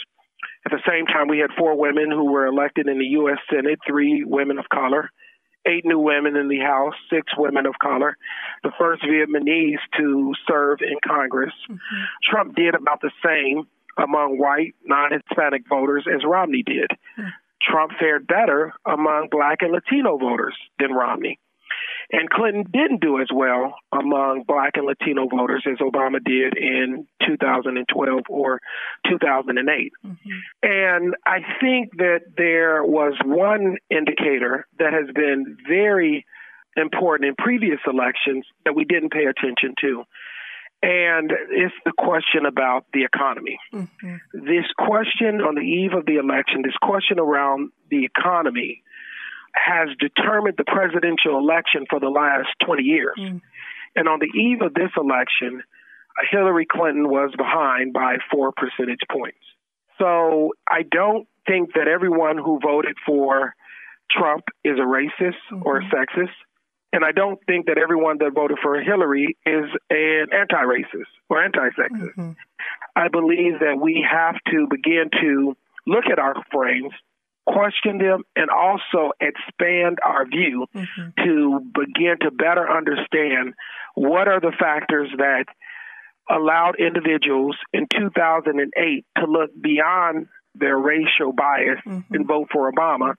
At 0.65 0.72
the 0.72 0.81
same 0.88 1.05
time, 1.05 1.27
we 1.27 1.39
had 1.39 1.50
four 1.57 1.77
women 1.77 2.10
who 2.12 2.31
were 2.31 2.45
elected 2.45 2.88
in 2.88 3.00
the 3.00 3.05
U.S. 3.19 3.39
Senate, 3.50 3.79
three 3.86 4.24
women 4.24 4.57
of 4.57 4.65
color, 4.69 5.10
eight 5.67 5.86
new 5.86 6.00
women 6.00 6.36
in 6.36 6.48
the 6.48 6.60
House, 6.60 6.93
six 7.10 7.34
women 7.38 7.65
of 7.65 7.74
color, 7.81 8.15
the 8.63 8.72
first 8.79 9.03
Vietnamese 9.03 9.81
to 9.98 10.34
serve 10.48 10.79
in 10.81 10.98
Congress. 11.05 11.53
Mm-hmm. 11.69 12.03
Trump 12.31 12.55
did 12.55 12.75
about 12.75 13.01
the 13.01 13.12
same 13.25 13.63
among 13.98 14.38
white, 14.38 14.75
non 14.86 15.12
Hispanic 15.12 15.63
voters 15.67 16.05
as 16.13 16.22
Romney 16.25 16.63
did. 16.63 16.89
Mm-hmm. 17.17 17.27
Trump 17.65 17.91
fared 18.00 18.27
better 18.27 18.74
among 18.86 19.29
black 19.31 19.60
and 19.62 19.72
Latino 19.72 20.17
voters 20.17 20.55
than 20.79 20.91
Romney. 20.91 21.39
And 22.12 22.29
Clinton 22.29 22.65
didn't 22.72 23.01
do 23.01 23.19
as 23.19 23.27
well 23.34 23.75
among 23.91 24.43
black 24.48 24.74
and 24.75 24.86
Latino 24.86 25.27
voters 25.27 25.65
as 25.69 25.79
Obama 25.79 26.24
did 26.24 26.55
in 26.55 27.07
2012 27.25 28.22
or 28.29 28.62
2008. 29.10 29.91
Mm-hmm. 30.05 30.29
And 30.62 31.15
I 31.25 31.39
think 31.60 31.98
that 31.98 32.22
there 32.38 32.84
was 32.84 33.13
one 33.25 33.77
indicator 33.89 34.67
that 34.77 34.93
has 34.93 35.12
been 35.15 35.57
very 35.67 36.25
important 36.77 37.29
in 37.29 37.36
previous 37.43 37.79
elections 37.88 38.45
that 38.65 38.75
we 38.75 38.86
didn't 38.86 39.12
pay 39.12 39.25
attention 39.25 39.74
to. 39.81 40.03
And 40.86 41.32
it's 41.50 41.74
the 41.84 41.94
question 41.98 42.46
about 42.46 42.86
the 42.94 43.06
economy. 43.06 43.58
Mm-hmm. 43.74 44.18
This 44.34 44.65
question 44.77 45.42
on 45.42 45.56
the 45.56 45.62
eve 45.62 45.94
of 45.98 46.06
the 46.06 46.18
election, 46.18 46.62
this 46.62 46.77
question 46.80 47.20
around 47.20 47.72
the 47.89 48.06
economy, 48.06 48.84
has 49.56 49.89
determined 50.00 50.58
the 50.58 50.63
presidential 50.63 51.39
election 51.39 51.86
for 51.89 52.00
the 52.00 52.10
last 52.10 52.50
20 52.63 52.84
years. 52.84 53.18
Mm. 53.18 53.42
And 53.96 54.08
on 54.08 54.20
the 54.20 54.30
eve 54.38 54.62
of 54.62 54.75
this 54.75 54.92
election, 54.96 55.63
Hillary 56.30 56.68
Clinton 56.70 57.10
was 57.10 57.32
behind 57.36 57.92
by 57.92 58.18
four 58.32 58.51
percentage 58.51 59.01
points. 59.12 59.42
So 59.98 60.51
I 60.70 60.84
don't 60.84 61.27
think 61.48 61.74
that 61.74 61.88
everyone 61.88 62.38
who 62.38 62.60
voted 62.62 62.96
for 63.08 63.56
Trump 64.12 64.44
is 64.63 64.77
a 64.77 64.86
racist 64.86 65.42
mm-hmm. 65.51 65.63
or 65.65 65.77
a 65.77 65.84
sexist. 65.86 66.36
And 66.94 67.04
I 67.04 67.12
don't 67.12 67.39
think 67.46 67.65
that 67.65 67.77
everyone 67.77 68.20
that 68.20 68.32
voted 68.34 68.58
for 68.62 68.80
Hillary 68.80 69.38
is 69.46 69.65
an 69.89 70.27
anti 70.32 70.63
racist 70.63 71.12
or 71.30 71.44
anti 71.44 71.70
sexist. 71.70 72.15
Mm-hmm. 72.15 72.32
I 72.96 73.10
believe 73.10 73.60
that 73.60 73.77
we 73.82 74.06
have 74.10 74.36
to 74.51 74.68
begin 74.70 75.10
to 75.22 75.58
look 75.86 76.06
at 76.12 76.20
our 76.20 76.36
frames, 76.51 76.94
question 77.46 77.98
them, 77.98 78.24
and 78.36 78.50
also 78.50 79.12
expand 79.20 79.98
our 80.04 80.25
view 80.25 80.68
mm-hmm. 80.74 81.10
to 81.24 81.60
begin 81.74 82.15
to 82.22 82.32
better 82.32 82.70
understand 82.70 83.54
what 83.96 84.27
are 84.27 84.39
the 84.39 84.54
factors 84.58 85.10
that 85.18 85.46
allowed 86.30 86.80
individuals 86.80 87.56
in 87.74 87.88
2008 87.92 89.06
to 89.18 89.25
look 89.25 89.51
beyond 89.60 90.27
their 90.56 90.77
racial 90.77 91.34
bias 91.34 91.80
mm-hmm. 91.86 92.13
and 92.13 92.27
vote 92.27 92.48
for 92.51 92.72
Obama, 92.72 93.15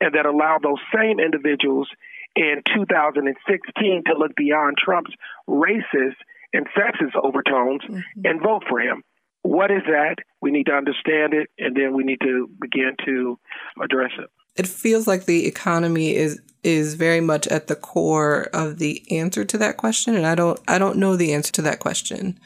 and 0.00 0.14
that 0.14 0.26
allowed 0.26 0.62
those 0.62 0.80
same 0.94 1.18
individuals 1.18 1.88
in 2.36 2.62
2016 2.74 4.02
to 4.06 4.18
look 4.18 4.36
beyond 4.36 4.76
Trump's 4.78 5.12
racist 5.48 6.16
and 6.52 6.66
sexist 6.76 7.16
overtones 7.22 7.82
mm-hmm. 7.82 8.00
and 8.24 8.42
vote 8.42 8.62
for 8.68 8.80
him. 8.80 9.02
What 9.42 9.70
is 9.70 9.82
that? 9.86 10.16
We 10.40 10.50
need 10.50 10.66
to 10.66 10.72
understand 10.72 11.32
it, 11.32 11.48
and 11.58 11.76
then 11.76 11.94
we 11.94 12.04
need 12.04 12.20
to 12.22 12.48
begin 12.60 12.96
to 13.04 13.38
address 13.82 14.10
it. 14.18 14.28
It 14.56 14.66
feels 14.66 15.06
like 15.06 15.24
the 15.24 15.46
economy 15.46 16.14
is 16.14 16.40
is 16.62 16.94
very 16.94 17.20
much 17.20 17.46
at 17.46 17.68
the 17.68 17.76
core 17.76 18.48
of 18.52 18.78
the 18.78 19.00
answer 19.16 19.44
to 19.44 19.58
that 19.58 19.76
question, 19.76 20.14
and 20.14 20.26
I 20.26 20.34
don't 20.34 20.58
I 20.66 20.78
don't 20.78 20.98
know 20.98 21.16
the 21.16 21.32
answer 21.32 21.52
to 21.52 21.62
that 21.62 21.78
question 21.78 22.38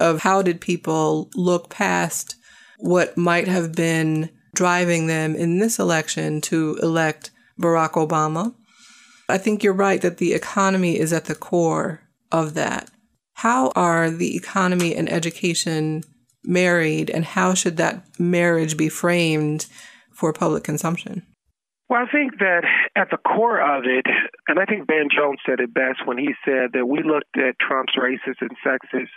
of 0.00 0.20
how 0.22 0.42
did 0.42 0.60
people 0.60 1.30
look 1.34 1.70
past 1.70 2.36
what 2.78 3.16
might 3.16 3.46
have 3.46 3.72
been 3.72 4.30
driving 4.54 5.06
them 5.06 5.36
in 5.36 5.58
this 5.58 5.78
election 5.78 6.40
to 6.40 6.78
elect 6.82 7.30
Barack 7.60 7.92
Obama 7.92 8.54
I 9.30 9.38
think 9.38 9.62
you're 9.62 9.72
right 9.72 10.00
that 10.02 10.18
the 10.18 10.34
economy 10.34 10.98
is 10.98 11.12
at 11.12 11.26
the 11.26 11.34
core 11.34 12.00
of 12.30 12.54
that. 12.54 12.90
How 13.34 13.70
are 13.74 14.10
the 14.10 14.36
economy 14.36 14.94
and 14.94 15.10
education 15.10 16.02
married, 16.44 17.10
and 17.10 17.24
how 17.24 17.54
should 17.54 17.76
that 17.78 18.04
marriage 18.18 18.76
be 18.76 18.88
framed 18.88 19.66
for 20.12 20.32
public 20.32 20.64
consumption? 20.64 21.26
Well, 21.88 22.04
I 22.06 22.10
think 22.10 22.38
that 22.38 22.62
at 22.94 23.10
the 23.10 23.16
core 23.16 23.60
of 23.60 23.84
it, 23.84 24.06
and 24.46 24.60
I 24.60 24.64
think 24.64 24.86
Van 24.86 25.08
Jones 25.10 25.40
said 25.44 25.58
it 25.58 25.74
best 25.74 26.06
when 26.06 26.18
he 26.18 26.34
said 26.44 26.70
that 26.74 26.86
we 26.86 27.02
looked 27.02 27.36
at 27.36 27.58
Trump's 27.58 27.94
racist 27.96 28.40
and 28.40 28.52
sexist 28.64 29.10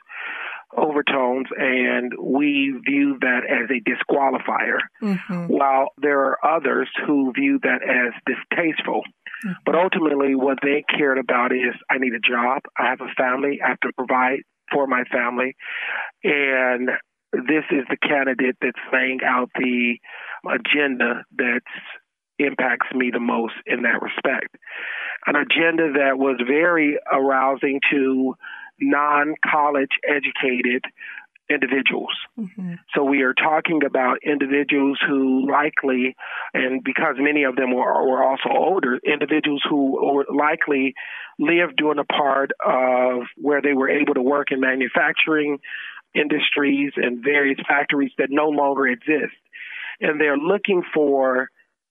overtones 0.78 1.48
and 1.58 2.12
we 2.20 2.74
view 2.86 3.18
that 3.22 3.42
as 3.50 3.70
a 3.70 3.82
disqualifier, 3.90 4.80
mm-hmm. 5.02 5.48
while 5.48 5.90
there 5.98 6.20
are 6.20 6.38
others 6.46 6.90
who 7.06 7.32
view 7.34 7.60
that 7.64 7.82
as 7.84 8.14
distasteful. 8.26 9.02
Mm-hmm. 9.46 9.52
But 9.66 9.76
ultimately, 9.76 10.36
what 10.36 10.60
they 10.62 10.84
cared 10.98 11.18
about 11.18 11.52
is 11.52 11.76
I 11.90 11.98
need 11.98 12.14
a 12.14 12.20
job, 12.20 12.62
I 12.78 12.90
have 12.90 13.02
a 13.02 13.14
family, 13.18 13.60
I 13.64 13.70
have 13.70 13.80
to 13.82 13.92
provide 13.96 14.40
for 14.72 14.88
my 14.88 15.04
family, 15.12 15.56
and 16.24 16.90
this 17.34 17.66
is 17.72 17.86
the 17.90 17.98
candidate 17.98 18.56
that's 18.62 18.80
laying 18.92 19.20
out 19.26 19.50
the 19.56 19.98
agenda 20.48 21.26
that 21.38 21.62
impacts 22.40 22.88
me 22.94 23.10
the 23.12 23.20
most 23.20 23.54
in 23.66 23.84
that 23.84 24.02
respect. 24.02 24.56
An 25.26 25.36
agenda 25.36 25.94
that 25.94 26.18
was 26.18 26.40
very 26.46 26.98
arousing 27.12 27.80
to 27.92 28.36
non 28.80 29.36
college 29.46 29.92
educated 30.08 30.84
individuals. 31.50 32.14
Mm-hmm. 32.40 32.76
So 32.96 33.04
we 33.04 33.22
are 33.22 33.34
talking 33.34 33.82
about 33.86 34.20
individuals 34.26 34.98
who 35.06 35.50
likely, 35.50 36.16
and 36.54 36.84
because 36.84 37.16
many 37.18 37.44
of 37.44 37.56
them 37.56 37.74
were, 37.74 38.08
were 38.08 38.24
also 38.24 38.50
older, 38.50 39.00
individuals 39.06 39.62
who 39.70 40.14
were 40.14 40.26
likely 40.34 40.94
lived 41.40 41.76
during 41.78 42.00
a 42.00 42.06
part 42.06 42.52
of 42.66 43.24
where 43.38 43.62
they 43.62 43.74
were 43.74 43.90
able 43.90 44.14
to 44.14 44.22
work 44.22 44.52
in 44.52 44.60
manufacturing 44.62 45.60
industries 46.16 46.94
and 46.96 47.24
various 47.24 47.60
factories 47.68 48.12
that 48.18 48.28
no 48.30 48.50
longer 48.50 48.88
exist. 48.88 49.36
And 50.00 50.20
they're 50.20 50.38
looking 50.38 50.84
for 50.94 51.50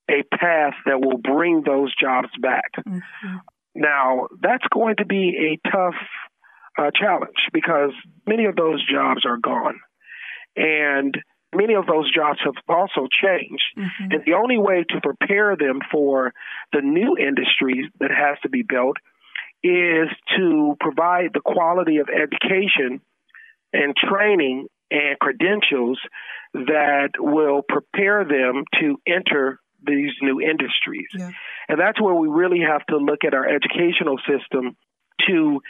a 0.08 0.22
path 0.36 0.74
that 0.86 1.00
will 1.00 1.18
bring 1.18 1.62
those 1.64 1.94
jobs 2.00 2.28
back. 2.40 2.70
Mm-hmm. 2.78 3.36
Now, 3.74 4.28
that's 4.40 4.64
going 4.72 4.96
to 4.96 5.06
be 5.06 5.56
a 5.64 5.70
tough 5.70 5.94
uh, 6.78 6.90
challenge 6.98 7.36
because 7.52 7.92
many 8.26 8.46
of 8.46 8.56
those 8.56 8.84
jobs 8.90 9.24
are 9.24 9.38
gone. 9.38 9.80
And 10.56 11.14
many 11.54 11.74
of 11.74 11.86
those 11.86 12.12
jobs 12.14 12.38
have 12.44 12.54
also 12.68 13.06
changed. 13.22 13.64
Mm-hmm. 13.76 14.12
And 14.12 14.22
the 14.24 14.34
only 14.34 14.58
way 14.58 14.84
to 14.88 15.00
prepare 15.00 15.56
them 15.56 15.80
for 15.90 16.32
the 16.72 16.80
new 16.80 17.16
industries 17.16 17.86
that 18.00 18.10
has 18.10 18.38
to 18.42 18.48
be 18.48 18.62
built 18.62 18.96
is 19.62 20.08
to 20.36 20.76
provide 20.80 21.30
the 21.34 21.40
quality 21.40 21.98
of 21.98 22.08
education 22.08 23.00
and 23.72 23.94
training 23.96 24.66
and 24.90 25.18
credentials 25.18 25.98
that 26.52 27.10
will 27.18 27.62
prepare 27.66 28.24
them 28.24 28.64
to 28.80 29.00
enter 29.06 29.58
these 29.84 30.12
new 30.20 30.40
industries. 30.40 31.08
Yeah. 31.14 31.30
And 31.68 31.80
that's 31.80 32.00
where 32.00 32.14
we 32.14 32.28
really 32.28 32.60
have 32.60 32.84
to 32.86 32.96
look 32.96 33.24
at 33.26 33.34
our 33.34 33.48
educational 33.48 34.18
system 34.18 34.76
to 35.28 35.60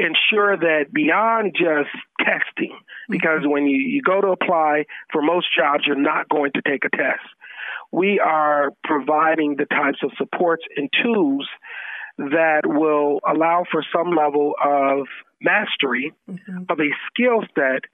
ensure 0.00 0.56
that 0.56 0.86
beyond 0.92 1.54
just 1.54 1.90
testing, 2.18 2.78
because 3.08 3.42
when 3.44 3.66
you, 3.66 3.78
you 3.78 4.02
go 4.02 4.20
to 4.20 4.28
apply 4.28 4.84
for 5.12 5.22
most 5.22 5.46
jobs, 5.56 5.84
you're 5.86 6.00
not 6.00 6.28
going 6.28 6.52
to 6.54 6.62
take 6.62 6.84
a 6.84 6.96
test. 6.96 7.26
We 7.92 8.20
are 8.20 8.70
providing 8.84 9.56
the 9.56 9.66
types 9.66 9.98
of 10.02 10.12
supports 10.16 10.62
and 10.76 10.88
tools 11.02 11.48
that 12.18 12.62
will 12.64 13.20
allow 13.26 13.64
for 13.70 13.84
some 13.94 14.14
level 14.14 14.54
of 14.62 15.06
mastery 15.40 16.12
mm-hmm. 16.30 16.64
of 16.68 16.78
a 16.78 16.90
skill 17.08 17.42
set 17.54 17.84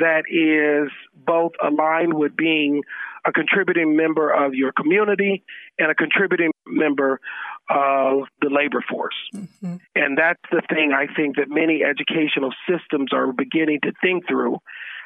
that 0.00 0.24
is 0.28 0.90
both 1.14 1.52
aligned 1.62 2.14
with 2.14 2.36
being 2.36 2.82
a 3.24 3.32
contributing 3.32 3.96
member 3.96 4.30
of 4.30 4.54
your 4.54 4.72
community 4.72 5.44
and 5.78 5.90
a 5.90 5.94
contributing 5.94 6.50
member 6.66 7.20
of 7.68 8.24
the 8.40 8.50
labor 8.50 8.84
force. 8.88 9.16
Mm-hmm. 9.34 9.76
And 9.94 10.18
that's 10.18 10.42
the 10.50 10.62
thing 10.68 10.92
I 10.92 11.12
think 11.12 11.36
that 11.36 11.48
many 11.48 11.82
educational 11.82 12.52
systems 12.68 13.12
are 13.12 13.32
beginning 13.32 13.80
to 13.82 13.92
think 14.00 14.28
through. 14.28 14.58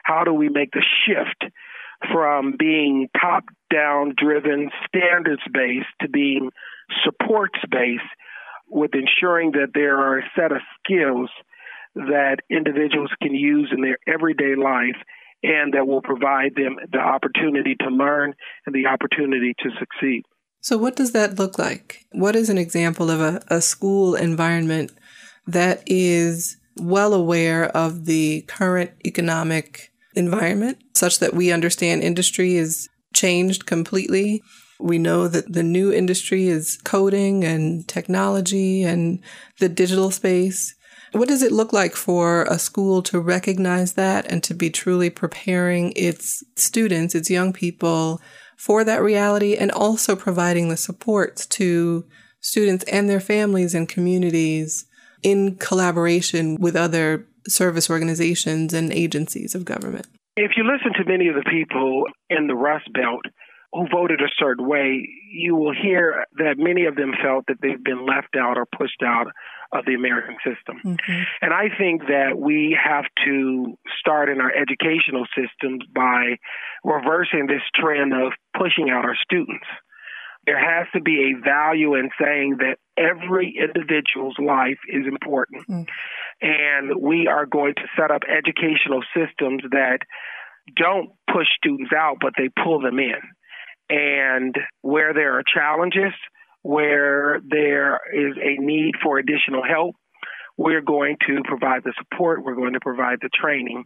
How 0.05 0.25
do 0.25 0.33
we 0.33 0.49
make 0.49 0.71
the 0.73 0.85
shift 1.07 1.53
from 2.13 2.55
being 2.59 3.09
top 3.21 3.45
down 3.73 4.15
driven, 4.17 4.71
standards 4.89 5.43
based 5.53 5.89
to 6.01 6.09
being 6.09 6.51
supports 7.05 7.59
based 7.71 8.03
with 8.69 8.93
ensuring 8.95 9.53
that 9.53 9.73
there 9.75 9.99
are 9.99 10.19
a 10.19 10.31
set 10.37 10.53
of 10.53 10.59
skills 10.83 11.31
that 11.95 12.37
individuals 12.49 13.11
can 13.21 13.35
use 13.35 13.73
in 13.75 13.83
their 13.83 13.99
everyday 14.07 14.55
life 14.55 14.97
and 15.43 15.75
that 15.75 15.87
will 15.87 16.03
provide 16.03 16.55
them 16.55 16.77
the 16.93 16.99
opportunity 16.99 17.75
to 17.75 17.89
learn 17.89 18.35
and 18.67 18.75
the 18.75 18.87
opportunity 18.87 19.55
to 19.59 19.71
succeed. 19.79 20.23
So, 20.63 20.77
what 20.77 20.97
does 20.97 21.13
that 21.13 21.39
look 21.39 21.59
like? 21.59 22.05
What 22.13 22.37
is 22.37 22.51
an 22.51 22.59
example 22.59 23.11
of 23.11 23.21
a, 23.21 23.43
a 23.49 23.61
school 23.61 24.15
environment 24.15 24.93
that 25.47 25.83
is 25.87 26.57
well 26.77 27.15
aware 27.15 27.65
of 27.77 28.05
the 28.05 28.43
current 28.43 28.91
economic 29.07 29.91
environment 30.15 30.79
such 30.95 31.19
that 31.19 31.35
we 31.35 31.51
understand 31.51 32.03
industry 32.03 32.57
is 32.57 32.89
changed 33.15 33.67
completely? 33.67 34.43
We 34.79 34.99
know 34.99 35.29
that 35.29 35.53
the 35.53 35.63
new 35.63 35.93
industry 35.93 36.49
is 36.49 36.79
coding 36.85 37.45
and 37.45 37.87
technology 37.89 38.83
and 38.83 39.21
the 39.59 39.69
digital 39.69 40.11
space. 40.11 40.75
What 41.13 41.29
does 41.29 41.43
it 41.43 41.53
look 41.53 41.73
like 41.73 41.97
for 41.97 42.45
a 42.45 42.59
school 42.59 43.03
to 43.05 43.19
recognize 43.19 43.95
that 43.95 44.31
and 44.31 44.43
to 44.45 44.55
be 44.55 44.71
truly 44.71 45.11
preparing 45.11 45.93
its 45.97 46.45
students, 46.57 47.15
its 47.15 47.31
young 47.31 47.53
people 47.53 48.21
for 48.61 48.85
that 48.85 49.03
reality 49.03 49.57
and 49.57 49.71
also 49.71 50.15
providing 50.15 50.69
the 50.69 50.77
supports 50.77 51.47
to 51.47 52.05
students 52.41 52.85
and 52.85 53.09
their 53.09 53.19
families 53.19 53.75
and 53.75 53.89
communities 53.89 54.85
in 55.23 55.57
collaboration 55.57 56.59
with 56.61 56.77
other 56.77 57.27
service 57.49 57.89
organizations 57.89 58.75
and 58.75 58.93
agencies 58.93 59.55
of 59.55 59.65
government? 59.65 60.07
If 60.37 60.53
you 60.59 60.65
listen 60.65 60.93
to 60.93 61.11
many 61.11 61.29
of 61.29 61.37
the 61.37 61.51
people 61.51 62.05
in 62.29 62.49
the 62.49 62.55
Rust 62.55 62.93
Belt 62.93 63.25
who 63.73 63.87
voted 63.89 64.21
a 64.21 64.29
certain 64.39 64.67
way, 64.67 65.09
you 65.33 65.55
will 65.55 65.73
hear 65.73 66.27
that 66.39 66.55
many 66.59 66.87
of 66.87 66.97
them 66.97 67.13
felt 67.23 67.45
that 67.47 67.59
they've 67.63 67.83
been 67.83 68.05
left 68.05 68.35
out 68.37 68.59
or 68.59 68.67
pushed 68.67 69.03
out 69.05 69.29
of 69.73 69.85
the 69.87 69.95
American 69.95 70.37
system. 70.43 70.81
Mm-hmm. 70.85 71.23
And 71.43 71.55
I 71.55 71.69
think 71.79 72.03
that 72.09 72.37
we 72.37 72.77
have 72.83 73.05
to 73.25 73.79
start 74.01 74.29
in 74.29 74.41
our 74.41 74.51
educational 74.51 75.25
systems 75.37 75.85
by 75.95 76.39
reversing 76.83 77.47
this 77.47 77.63
trend 77.75 78.13
of 78.13 78.33
pushing 78.59 78.91
out 78.91 79.05
our 79.05 79.17
students. 79.23 79.67
There 80.47 80.59
has 80.59 80.89
to 80.95 81.01
be 81.01 81.31
a 81.31 81.45
value 81.45 81.95
in 81.95 82.11
saying 82.21 82.57
that 82.59 82.79
every 82.97 83.55
individual's 83.55 84.37
life 84.43 84.79
is 84.89 85.07
important. 85.07 85.69
Mm-hmm. 85.69 85.83
And 86.43 87.01
we 87.01 87.29
are 87.29 87.47
going 87.47 87.75
to 87.77 87.87
set 87.97 88.11
up 88.11 88.23
educational 88.27 89.05
systems 89.15 89.63
that 89.71 89.99
don't 90.77 91.11
push 91.33 91.47
students 91.57 91.93
out, 91.97 92.17
but 92.21 92.33
they 92.37 92.49
pull 92.49 92.81
them 92.81 92.99
in. 92.99 93.21
And 93.91 94.55
where 94.83 95.13
there 95.13 95.39
are 95.39 95.43
challenges, 95.43 96.13
where 96.63 97.41
there 97.47 97.99
is 98.15 98.37
a 98.37 98.63
need 98.63 98.93
for 99.03 99.19
additional 99.19 99.63
help, 99.69 99.97
we're 100.57 100.83
going 100.83 101.17
to 101.27 101.41
provide 101.45 101.83
the 101.85 101.95
support, 101.99 102.45
we're 102.45 102.55
going 102.55 102.75
to 102.75 102.81
provide 102.81 103.19
the 103.23 103.31
training 103.35 103.85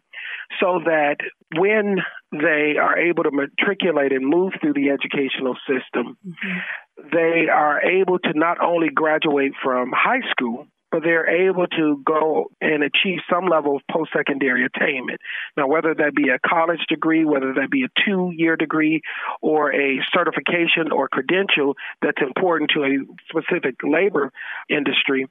so 0.61 0.81
that 0.85 1.17
when 1.57 1.99
they 2.33 2.75
are 2.81 2.99
able 2.99 3.23
to 3.23 3.31
matriculate 3.31 4.13
and 4.13 4.27
move 4.27 4.53
through 4.61 4.75
the 4.75 4.91
educational 4.91 5.55
system, 5.69 6.19
mm-hmm. 6.27 7.09
they 7.13 7.47
are 7.49 7.81
able 7.81 8.19
to 8.19 8.33
not 8.35 8.59
only 8.61 8.89
graduate 8.89 9.53
from 9.63 9.93
high 9.95 10.29
school, 10.33 10.67
but 10.95 11.03
they're 11.03 11.49
able 11.49 11.67
to 11.67 12.01
go 12.07 12.53
and 12.61 12.85
achieve 12.85 13.19
some 13.29 13.47
level 13.47 13.75
of 13.75 13.83
post 13.91 14.13
secondary 14.17 14.65
attainment. 14.65 15.21
Now, 15.57 15.67
whether 15.67 15.93
that 15.93 16.15
be 16.15 16.29
a 16.29 16.39
college 16.49 16.87
degree, 16.89 17.25
whether 17.25 17.53
that 17.55 17.69
be 17.69 17.83
a 17.83 17.89
two 18.07 18.31
year 18.33 18.55
degree, 18.55 19.03
or 19.43 19.75
a 19.75 19.99
certification 20.17 20.93
or 20.93 21.09
credential 21.09 21.75
that's 22.01 22.23
important 22.23 22.71
to 22.77 22.85
a 22.85 22.99
specific 23.29 23.75
labor 23.83 24.31
industry, 24.71 25.27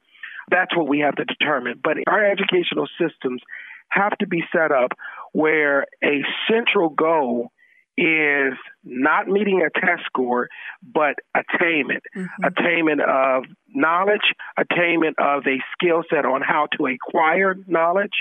that's 0.50 0.76
what 0.76 0.86
we 0.86 0.98
have 0.98 1.14
to 1.14 1.24
determine. 1.24 1.80
But 1.82 1.96
our 2.08 2.22
educational 2.22 2.86
systems 3.00 3.40
have 3.88 4.18
to 4.18 4.26
be 4.26 4.42
set 4.52 4.70
up 4.70 4.90
where 5.32 5.86
a 6.04 6.24
central 6.46 6.90
goal 6.90 7.52
is 7.96 8.54
not 8.82 9.28
meeting 9.28 9.62
a 9.62 9.70
test 9.70 10.04
score, 10.06 10.48
but 10.82 11.14
attainment. 11.34 12.02
Mm-hmm. 12.16 12.44
Attainment 12.44 13.00
of 13.00 13.44
knowledge, 13.72 14.34
attainment 14.56 15.16
of 15.18 15.46
a 15.46 15.58
skill 15.72 16.02
set 16.10 16.24
on 16.24 16.42
how 16.42 16.68
to 16.76 16.86
acquire 16.86 17.54
knowledge, 17.66 18.12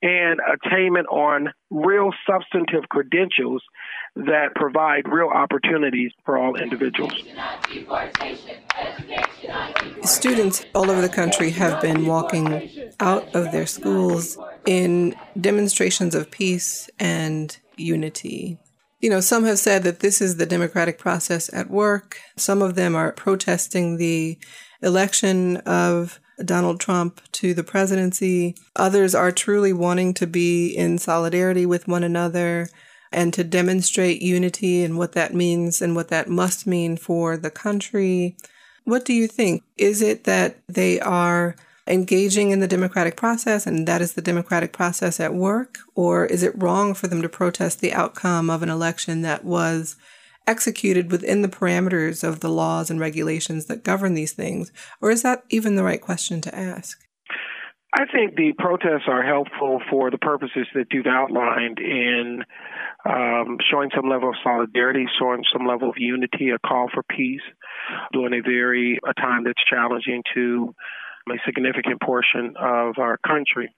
and 0.00 0.40
attainment 0.40 1.08
on 1.08 1.52
real 1.70 2.12
substantive 2.24 2.88
credentials 2.88 3.62
that 4.14 4.54
provide 4.54 5.08
real 5.08 5.28
opportunities 5.28 6.12
for 6.24 6.38
all 6.38 6.56
individuals. 6.56 7.12
Students 10.04 10.64
all 10.74 10.90
over 10.90 11.00
the 11.00 11.08
country 11.08 11.50
have 11.50 11.80
been 11.80 12.06
walking 12.06 12.70
out 13.00 13.34
of 13.34 13.50
their 13.50 13.66
schools 13.66 14.38
in 14.64 15.16
demonstrations 15.40 16.14
of 16.14 16.30
peace 16.30 16.88
and 16.98 17.58
unity. 17.76 18.58
You 19.00 19.10
know, 19.10 19.20
some 19.20 19.44
have 19.44 19.58
said 19.58 19.84
that 19.84 20.00
this 20.00 20.20
is 20.20 20.36
the 20.36 20.46
democratic 20.46 20.98
process 20.98 21.52
at 21.52 21.70
work. 21.70 22.18
Some 22.36 22.62
of 22.62 22.74
them 22.74 22.96
are 22.96 23.12
protesting 23.12 23.96
the 23.96 24.38
election 24.82 25.58
of 25.58 26.18
Donald 26.44 26.80
Trump 26.80 27.20
to 27.32 27.54
the 27.54 27.64
presidency. 27.64 28.56
Others 28.76 29.14
are 29.14 29.32
truly 29.32 29.72
wanting 29.72 30.14
to 30.14 30.26
be 30.26 30.68
in 30.68 30.98
solidarity 30.98 31.66
with 31.66 31.88
one 31.88 32.02
another 32.02 32.68
and 33.12 33.32
to 33.34 33.44
demonstrate 33.44 34.20
unity 34.20 34.82
and 34.82 34.98
what 34.98 35.12
that 35.12 35.34
means 35.34 35.80
and 35.80 35.94
what 35.94 36.08
that 36.08 36.28
must 36.28 36.66
mean 36.66 36.96
for 36.96 37.36
the 37.36 37.50
country. 37.50 38.36
What 38.84 39.04
do 39.04 39.12
you 39.12 39.26
think? 39.26 39.62
Is 39.76 40.02
it 40.02 40.24
that 40.24 40.58
they 40.68 41.00
are 41.00 41.56
engaging 41.88 42.50
in 42.50 42.60
the 42.60 42.68
democratic 42.68 43.16
process 43.16 43.66
and 43.66 43.88
that 43.88 44.00
is 44.00 44.12
the 44.12 44.22
democratic 44.22 44.72
process 44.72 45.18
at 45.20 45.34
work? 45.34 45.78
Or 45.94 46.26
is 46.26 46.42
it 46.42 46.60
wrong 46.60 46.94
for 46.94 47.08
them 47.08 47.22
to 47.22 47.28
protest 47.28 47.80
the 47.80 47.92
outcome 47.92 48.50
of 48.50 48.62
an 48.62 48.68
election 48.68 49.22
that 49.22 49.44
was 49.44 49.96
executed 50.46 51.10
within 51.10 51.42
the 51.42 51.48
parameters 51.48 52.26
of 52.26 52.40
the 52.40 52.48
laws 52.48 52.90
and 52.90 52.98
regulations 52.98 53.66
that 53.66 53.84
govern 53.84 54.14
these 54.14 54.32
things? 54.32 54.72
Or 55.00 55.10
is 55.10 55.22
that 55.22 55.44
even 55.50 55.76
the 55.76 55.84
right 55.84 56.00
question 56.00 56.40
to 56.42 56.54
ask? 56.54 56.98
I 57.94 58.04
think 58.04 58.36
the 58.36 58.52
protests 58.58 59.08
are 59.08 59.22
helpful 59.22 59.80
for 59.90 60.10
the 60.10 60.18
purposes 60.18 60.66
that 60.74 60.86
you've 60.92 61.06
outlined 61.06 61.78
in 61.78 62.44
um, 63.08 63.58
showing 63.70 63.90
some 63.94 64.10
level 64.10 64.28
of 64.28 64.34
solidarity, 64.42 65.06
showing 65.18 65.42
some 65.52 65.66
level 65.66 65.88
of 65.88 65.96
unity, 65.96 66.50
a 66.50 66.58
call 66.58 66.88
for 66.92 67.02
peace 67.02 67.42
during 68.12 68.34
a 68.34 68.42
very 68.42 68.98
a 69.08 69.14
time 69.14 69.44
that's 69.44 69.62
challenging 69.70 70.22
to 70.34 70.74
a 71.30 71.38
significant 71.44 72.00
portion 72.00 72.54
of 72.58 72.98
our 72.98 73.18
country. 73.26 73.74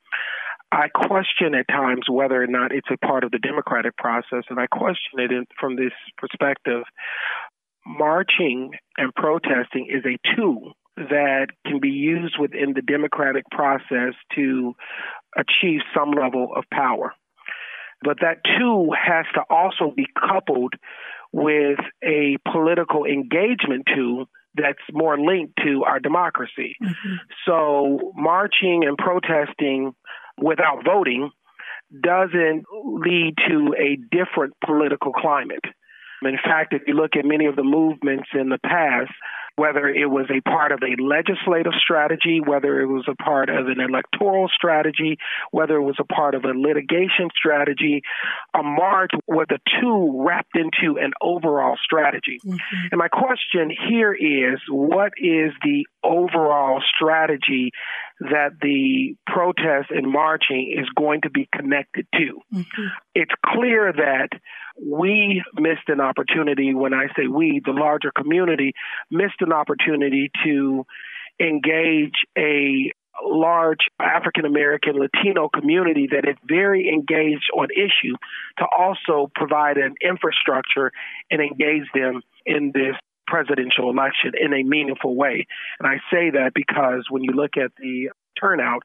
I 0.73 0.89
question 0.89 1.55
at 1.55 1.67
times 1.69 2.03
whether 2.09 2.41
or 2.41 2.47
not 2.47 2.73
it's 2.73 2.89
a 2.93 3.07
part 3.07 3.25
of 3.25 3.33
the 3.33 3.39
democratic 3.39 3.97
process, 3.97 4.45
and 4.49 4.61
I 4.61 4.67
question 4.67 5.19
it 5.19 5.33
in, 5.33 5.47
from 5.59 5.77
this 5.77 5.93
perspective. 6.17 6.85
Marching 7.85 8.71
and 8.97 9.13
protesting 9.15 9.89
is 9.91 10.05
a 10.05 10.37
tool 10.37 10.75
that 10.97 11.49
can 11.67 11.81
be 11.81 11.89
used 11.89 12.37
within 12.39 12.75
the 12.75 12.83
democratic 12.83 13.45
process 13.51 14.15
to 14.37 14.75
achieve 15.37 15.81
some 15.95 16.13
level 16.13 16.51
of 16.55 16.65
power. 16.73 17.15
But 18.03 18.19
that 18.21 18.39
tool 18.59 18.91
has 18.93 19.27
to 19.35 19.43
also 19.51 19.93
be 19.95 20.07
coupled 20.19 20.75
with 21.33 21.79
a 22.03 22.39
political 22.51 23.05
engagement 23.05 23.87
tool 23.95 24.27
that's 24.55 24.79
more 24.93 25.19
linked 25.19 25.55
to 25.65 25.85
our 25.85 26.01
democracy. 26.01 26.77
Mm-hmm. 26.83 27.15
So 27.47 28.13
marching 28.15 28.85
and 28.87 28.97
protesting 28.97 29.93
without 30.39 30.85
voting 30.85 31.31
doesn't 32.03 32.65
lead 32.73 33.35
to 33.49 33.75
a 33.79 33.97
different 34.11 34.55
political 34.65 35.13
climate. 35.13 35.65
In 36.23 36.37
fact, 36.37 36.75
if 36.75 36.83
you 36.87 36.95
look 36.95 37.17
at 37.17 37.25
many 37.25 37.47
of 37.47 37.57
the 37.57 37.65
movements 37.65 38.29
in 38.35 38.49
the 38.51 38.59
past, 38.59 39.11
whether 39.57 39.89
it 39.89 40.07
was 40.07 40.27
a 40.31 40.41
part 40.49 40.73
of 40.73 40.81
a 40.83 41.01
legislative 41.03 41.73
strategy, 41.83 42.41
whether 42.45 42.81
it 42.81 42.87
was 42.87 43.05
a 43.09 43.15
part 43.23 43.49
of 43.49 43.67
an 43.67 43.81
electoral 43.81 44.49
strategy, 44.49 45.17
whether 45.51 45.77
it 45.77 45.83
was 45.83 45.97
a 45.99 46.05
part 46.05 46.35
of 46.35 46.45
a 46.45 46.53
litigation 46.57 47.29
strategy, 47.37 48.03
a 48.55 48.63
march 48.63 49.11
were 49.27 49.47
the 49.49 49.59
two 49.81 50.25
wrapped 50.25 50.57
into 50.57 50.99
an 50.99 51.13
overall 51.21 51.77
strategy. 51.83 52.39
Mm-hmm. 52.45 52.87
And 52.93 52.99
my 52.99 53.09
question 53.09 53.71
here 53.89 54.13
is 54.13 54.61
what 54.69 55.13
is 55.19 55.53
the 55.63 55.87
overall 56.03 56.83
strategy 56.97 57.71
that 58.21 58.51
the 58.61 59.15
protest 59.27 59.91
and 59.91 60.11
marching 60.11 60.75
is 60.79 60.87
going 60.97 61.23
to 61.23 61.31
be 61.31 61.49
connected 61.55 62.07
to? 62.13 62.41
Mm-hmm. 62.55 62.87
It's 63.15 63.33
clear 63.47 63.93
that 63.93 64.29
we 64.83 65.43
missed 65.57 65.89
an 65.89 66.01
opportunity. 66.01 66.75
When 66.75 66.95
I 66.95 67.07
say 67.17 67.27
we, 67.27 67.61
the 67.65 67.73
larger 67.73 68.11
community 68.17 68.73
missed 69.11 69.40
an 69.41 69.53
opportunity 69.53 70.31
to 70.45 70.87
engage 71.41 72.15
a 72.37 72.93
large 73.23 73.89
African 73.99 74.45
American 74.45 74.95
Latino 74.95 75.49
community 75.49 76.09
that 76.13 76.29
is 76.29 76.37
very 76.45 76.89
engaged 76.89 77.51
on 77.57 77.69
issue 77.71 78.17
to 78.59 78.65
also 78.79 79.31
provide 79.35 79.77
an 79.77 79.95
infrastructure 80.03 80.93
and 81.31 81.41
engage 81.41 81.87
them 81.95 82.23
in 82.47 82.73
this 82.75 82.95
presidential 83.27 83.91
election 83.91 84.33
in 84.41 84.53
a 84.53 84.63
meaningful 84.63 85.15
way. 85.15 85.47
And 85.79 85.87
I 85.87 85.97
say 86.11 86.31
that 86.31 86.53
because 86.55 87.07
when 87.11 87.23
you 87.23 87.33
look 87.33 87.57
at 87.57 87.73
the 87.79 88.11
turnout, 88.41 88.83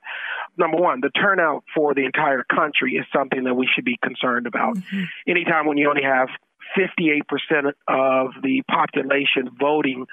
number 0.58 0.78
one, 0.78 1.00
the 1.02 1.10
turnout 1.10 1.64
for 1.74 1.94
the 1.94 2.06
entire 2.06 2.44
country 2.44 2.94
is 2.94 3.06
something 3.14 3.46
that 3.46 3.56
we 3.56 3.68
should 3.74 3.86
be 3.86 3.98
concerned 4.04 4.48
about. 4.48 4.76
Mm-hmm. 4.76 5.04
Anytime 5.28 5.66
when 5.66 5.78
you 5.78 5.90
only 5.90 6.04
have 6.04 6.30
58% 6.78 7.74
of 7.88 8.28
the 8.42 8.62
population 8.70 9.50
voting 9.60 10.06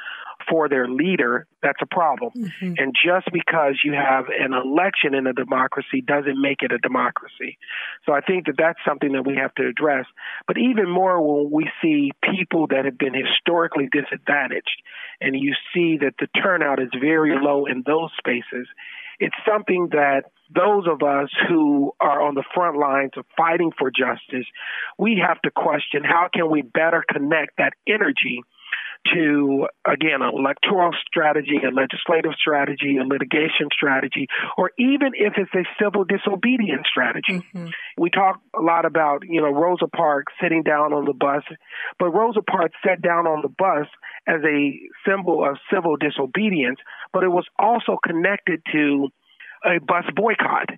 for 0.49 0.69
their 0.69 0.89
leader, 0.89 1.47
that's 1.63 1.79
a 1.83 1.87
problem. 1.87 2.33
Mm-hmm. 2.37 2.75
And 2.77 2.95
just 2.95 3.31
because 3.33 3.81
you 3.85 3.93
have 3.93 4.27
an 4.29 4.53
election 4.53 5.15
in 5.15 5.27
a 5.27 5.33
democracy 5.33 6.01
doesn't 6.01 6.41
make 6.41 6.63
it 6.63 6.73
a 6.73 6.79
democracy. 6.79 7.59
So 8.05 8.13
I 8.13 8.21
think 8.21 8.47
that 8.47 8.57
that's 8.59 8.79
something 8.87 9.13
that 9.13 9.27
we 9.27 9.37
have 9.37 9.55
to 9.57 9.67
address. 9.67 10.07
But 10.47 10.59
even 10.59 10.91
more 10.91 11.21
when 11.21 11.51
we 11.51 11.71
see 11.81 12.13
people 12.23 12.67
that 12.69 12.85
have 12.85 12.99
been 12.99 13.15
historically 13.15 13.89
disadvantaged 13.91 14.83
and 15.21 15.37
you 15.37 15.55
see 15.75 15.99
that 15.99 16.15
the 16.19 16.27
turnout 16.43 16.81
is 16.83 16.91
very 17.01 17.39
low 17.41 17.67
in 17.67 17.83
those 17.87 18.11
spaces, 18.19 18.67
it's 19.23 19.37
something 19.49 19.91
that 19.93 20.25
those 20.53 20.89
of 20.89 21.01
us 21.07 21.31
who 21.49 21.93
are 22.01 22.21
on 22.21 22.35
the 22.35 22.43
front 22.53 22.77
lines 22.77 23.13
of 23.17 23.25
fighting 23.37 23.71
for 23.79 23.89
justice, 23.89 24.47
we 24.99 25.23
have 25.25 25.41
to 25.43 25.51
question 25.53 26.03
how 26.03 26.29
can 26.35 26.51
we 26.51 26.63
better 26.63 27.05
connect 27.09 27.57
that 27.59 27.73
energy 27.87 28.43
to, 29.15 29.67
again, 29.87 30.23
an 30.23 30.33
electoral 30.35 30.93
strategy, 31.07 31.59
a 31.63 31.75
legislative 31.75 32.33
strategy, 32.39 32.99
a 32.99 33.05
litigation 33.05 33.69
strategy, 33.73 34.27
or 34.57 34.71
even 34.79 35.13
if 35.15 35.35
it's 35.37 35.55
a 35.55 35.65
civil 35.83 36.05
disobedience 36.05 36.87
strategy. 36.89 37.43
Mm-hmm. 37.55 37.67
We 37.99 38.11
talk 38.11 38.41
a 38.57 38.63
lot 38.63 38.85
about, 38.85 39.23
you 39.29 39.41
know, 39.41 39.51
Rosa 39.51 39.89
Parks 39.89 40.33
sitting 40.41 40.63
down 40.63 40.93
on 40.93 41.05
the 41.05 41.15
bus, 41.15 41.43
but 41.99 42.11
Rosa 42.11 42.43
Parks 42.43 42.77
sat 42.87 43.03
down 43.03 43.27
on 43.27 43.43
the 43.43 43.49
bus 43.49 43.87
as 44.27 44.41
a 44.45 44.79
symbol 45.09 45.45
of 45.45 45.59
civil 45.73 45.97
disobedience, 45.97 46.79
but 47.13 47.25
it 47.25 47.29
was 47.29 47.47
also 47.59 47.99
connected 48.05 48.63
to 48.73 49.09
a 49.65 49.79
bus 49.81 50.05
boycott 50.15 50.69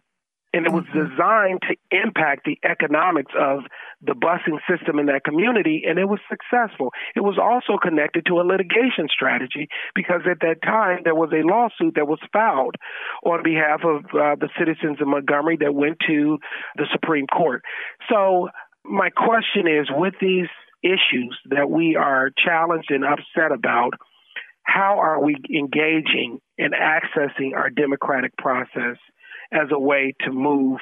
and 0.54 0.66
it 0.66 0.72
was 0.72 0.84
mm-hmm. 0.84 1.10
designed 1.10 1.60
to 1.66 1.74
impact 1.90 2.46
the 2.46 2.56
economics 2.62 3.32
of 3.34 3.66
the 4.00 4.14
busing 4.14 4.62
system 4.70 5.00
in 5.00 5.06
that 5.06 5.24
community, 5.24 5.82
and 5.86 5.98
it 5.98 6.04
was 6.04 6.20
successful. 6.30 6.92
It 7.16 7.20
was 7.20 7.38
also 7.42 7.76
connected 7.76 8.26
to 8.26 8.38
a 8.38 8.46
litigation 8.46 9.10
strategy 9.10 9.66
because 9.94 10.22
at 10.30 10.38
that 10.40 10.62
time 10.62 11.00
there 11.02 11.14
was 11.14 11.32
a 11.32 11.42
lawsuit 11.42 11.96
that 11.96 12.06
was 12.06 12.20
filed 12.32 12.76
on 13.24 13.42
behalf 13.42 13.80
of 13.82 14.04
uh, 14.14 14.38
the 14.38 14.48
citizens 14.56 15.00
of 15.00 15.08
Montgomery 15.08 15.58
that 15.60 15.74
went 15.74 15.98
to 16.06 16.38
the 16.76 16.86
Supreme 16.92 17.26
Court. 17.26 17.62
So, 18.08 18.48
my 18.84 19.10
question 19.10 19.66
is 19.66 19.88
with 19.90 20.14
these 20.20 20.52
issues 20.82 21.36
that 21.50 21.68
we 21.68 21.96
are 21.96 22.30
challenged 22.36 22.90
and 22.90 23.02
upset 23.02 23.50
about, 23.50 23.94
how 24.62 24.98
are 25.00 25.22
we 25.22 25.36
engaging 25.50 26.38
and 26.58 26.74
accessing 26.74 27.54
our 27.56 27.70
democratic 27.70 28.36
process? 28.36 28.96
As 29.54 29.68
a 29.70 29.78
way 29.78 30.14
to 30.24 30.32
move 30.32 30.80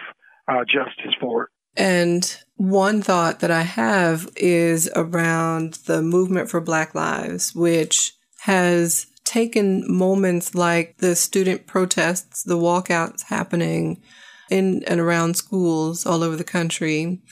uh, 0.48 0.64
justice 0.64 1.14
forward. 1.20 1.48
And 1.76 2.36
one 2.56 3.02
thought 3.02 3.40
that 3.40 3.50
I 3.50 3.62
have 3.62 4.28
is 4.36 4.90
around 4.94 5.74
the 5.86 6.02
movement 6.02 6.50
for 6.50 6.60
Black 6.60 6.94
Lives, 6.94 7.54
which 7.54 8.12
has 8.40 9.06
taken 9.24 9.84
moments 9.86 10.54
like 10.54 10.98
the 10.98 11.16
student 11.16 11.66
protests, 11.66 12.42
the 12.42 12.58
walkouts 12.58 13.24
happening 13.24 14.02
in 14.50 14.82
and 14.86 15.00
around 15.00 15.36
schools 15.36 16.04
all 16.04 16.22
over 16.22 16.36
the 16.36 16.44
country, 16.44 17.22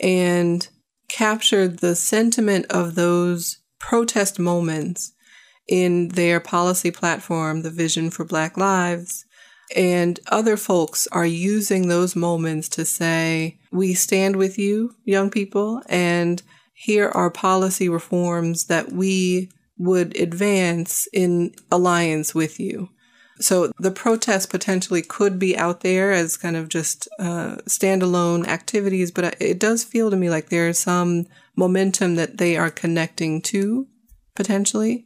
and 0.00 0.68
captured 1.08 1.78
the 1.78 1.96
sentiment 1.96 2.66
of 2.68 2.94
those 2.94 3.58
protest 3.78 4.38
moments 4.38 5.12
in 5.66 6.08
their 6.08 6.40
policy 6.40 6.90
platform, 6.90 7.62
the 7.62 7.70
Vision 7.70 8.10
for 8.10 8.24
Black 8.24 8.56
Lives, 8.56 9.24
and 9.76 10.18
other 10.28 10.56
folks 10.56 11.06
are 11.08 11.26
using 11.26 11.88
those 11.88 12.16
moments 12.16 12.68
to 12.70 12.84
say, 12.84 13.58
we 13.70 13.94
stand 13.94 14.36
with 14.36 14.58
you, 14.58 14.94
young 15.04 15.30
people, 15.30 15.82
and 15.88 16.42
here 16.74 17.08
are 17.08 17.30
policy 17.30 17.88
reforms 17.88 18.66
that 18.66 18.92
we 18.92 19.50
would 19.76 20.16
advance 20.16 21.08
in 21.12 21.54
alliance 21.70 22.34
with 22.34 22.58
you. 22.60 22.88
So 23.40 23.70
the 23.78 23.92
protest 23.92 24.50
potentially 24.50 25.02
could 25.02 25.38
be 25.38 25.56
out 25.56 25.80
there 25.80 26.12
as 26.12 26.36
kind 26.36 26.56
of 26.56 26.68
just 26.68 27.08
uh, 27.20 27.56
standalone 27.68 28.46
activities, 28.46 29.10
but 29.10 29.40
it 29.40 29.60
does 29.60 29.84
feel 29.84 30.10
to 30.10 30.16
me 30.16 30.28
like 30.28 30.48
there's 30.48 30.78
some 30.78 31.26
momentum 31.56 32.16
that 32.16 32.38
they 32.38 32.56
are 32.56 32.70
connecting 32.70 33.40
to 33.42 33.86
potentially. 34.34 35.04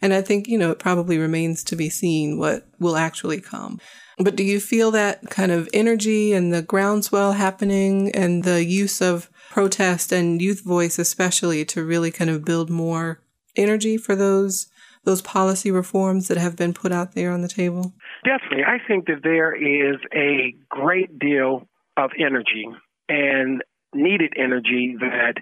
And 0.00 0.12
I 0.12 0.22
think, 0.22 0.48
you 0.48 0.58
know, 0.58 0.70
it 0.70 0.78
probably 0.78 1.18
remains 1.18 1.62
to 1.64 1.76
be 1.76 1.88
seen 1.88 2.38
what 2.38 2.66
will 2.78 2.96
actually 2.96 3.40
come. 3.40 3.80
But 4.18 4.36
do 4.36 4.42
you 4.42 4.60
feel 4.60 4.90
that 4.90 5.30
kind 5.30 5.52
of 5.52 5.68
energy 5.72 6.32
and 6.32 6.52
the 6.52 6.62
groundswell 6.62 7.32
happening 7.32 8.10
and 8.12 8.44
the 8.44 8.64
use 8.64 9.00
of 9.00 9.30
protest 9.50 10.12
and 10.12 10.40
youth 10.40 10.62
voice 10.64 10.98
especially 10.98 11.64
to 11.66 11.84
really 11.84 12.10
kind 12.10 12.30
of 12.30 12.44
build 12.44 12.70
more 12.70 13.20
energy 13.56 13.96
for 13.96 14.16
those 14.16 14.68
those 15.04 15.22
policy 15.22 15.70
reforms 15.70 16.28
that 16.28 16.36
have 16.36 16.54
been 16.54 16.72
put 16.72 16.92
out 16.92 17.14
there 17.14 17.32
on 17.32 17.42
the 17.42 17.48
table? 17.48 17.92
Definitely. 18.24 18.64
I 18.64 18.78
think 18.86 19.06
that 19.06 19.22
there 19.24 19.52
is 19.52 19.96
a 20.14 20.54
great 20.68 21.18
deal 21.18 21.66
of 21.96 22.10
energy 22.18 22.68
and 23.08 23.62
needed 23.92 24.32
energy 24.36 24.96
that 25.00 25.34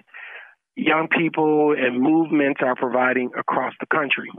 young 0.75 1.07
people 1.15 1.75
and 1.77 2.01
movements 2.01 2.61
are 2.63 2.75
providing 2.75 3.29
across 3.37 3.73
the 3.79 3.85
country. 3.85 4.31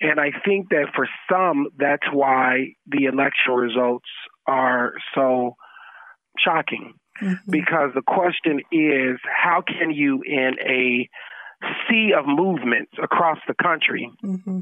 And 0.00 0.20
I 0.20 0.30
think 0.44 0.68
that 0.70 0.86
for 0.94 1.08
some, 1.30 1.68
that's 1.76 2.06
why 2.12 2.74
the 2.86 3.06
election 3.06 3.52
results 3.54 4.08
are 4.46 4.92
so 5.14 5.56
shocking. 6.38 6.94
Mm-hmm. 7.20 7.50
Because 7.50 7.90
the 7.94 8.02
question 8.02 8.60
is 8.70 9.18
how 9.24 9.62
can 9.66 9.90
you, 9.90 10.22
in 10.24 10.52
a 10.60 11.08
sea 11.88 12.12
of 12.16 12.26
movements 12.26 12.92
across 13.02 13.38
the 13.48 13.54
country, 13.54 14.08
mm-hmm. 14.24 14.60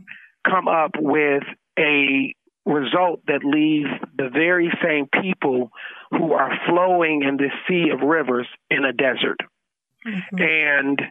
come 0.49 0.69
up 0.69 0.93
with 0.99 1.43
a 1.79 2.35
result 2.65 3.21
that 3.27 3.45
leaves 3.45 3.91
the 4.17 4.31
very 4.31 4.73
same 4.83 5.07
people 5.23 5.71
who 6.11 6.33
are 6.33 6.51
flowing 6.67 7.23
in 7.23 7.37
this 7.37 7.53
sea 7.69 7.91
of 7.91 8.01
rivers 8.01 8.47
in 8.71 8.87
a 8.87 8.93
desert? 8.95 9.39
Mm-hmm. 10.07 10.37
And 10.41 11.03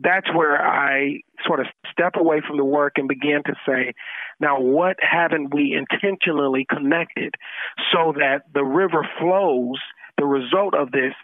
that's 0.00 0.32
where 0.34 0.60
I 0.60 1.20
sort 1.46 1.60
of 1.60 1.66
step 1.90 2.14
away 2.16 2.40
from 2.46 2.56
the 2.56 2.64
work 2.64 2.94
and 2.96 3.08
begin 3.08 3.42
to 3.46 3.54
say, 3.66 3.94
now 4.40 4.60
what 4.60 4.96
haven't 5.00 5.52
we 5.54 5.76
intentionally 5.76 6.66
connected 6.68 7.34
so 7.92 8.14
that 8.16 8.42
the 8.54 8.64
river 8.64 9.06
flows, 9.18 9.78
the 10.18 10.24
result 10.24 10.74
of 10.74 10.92
this 10.92 11.14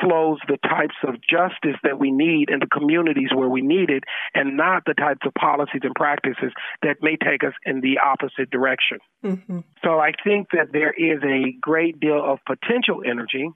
flows 0.00 0.38
the 0.48 0.58
types 0.68 0.96
of 1.06 1.14
justice 1.22 1.78
that 1.82 1.98
we 1.98 2.10
need 2.10 2.50
in 2.50 2.58
the 2.58 2.66
communities 2.66 3.28
where 3.34 3.48
we 3.48 3.62
need 3.62 3.90
it 3.90 4.04
and 4.34 4.56
not 4.56 4.84
the 4.84 4.94
types 4.94 5.20
of 5.24 5.32
policies 5.34 5.82
and 5.84 5.94
practices 5.94 6.52
that 6.82 6.96
may 7.02 7.16
take 7.16 7.44
us 7.44 7.52
in 7.64 7.80
the 7.80 7.98
opposite 8.04 8.50
direction. 8.50 8.98
Mm-hmm. 9.24 9.60
So 9.84 9.98
I 9.98 10.12
think 10.24 10.48
that 10.52 10.72
there 10.72 10.92
is 10.92 11.22
a 11.22 11.52
great 11.60 12.00
deal 12.00 12.20
of 12.22 12.38
potential 12.46 13.02
energy 13.06 13.50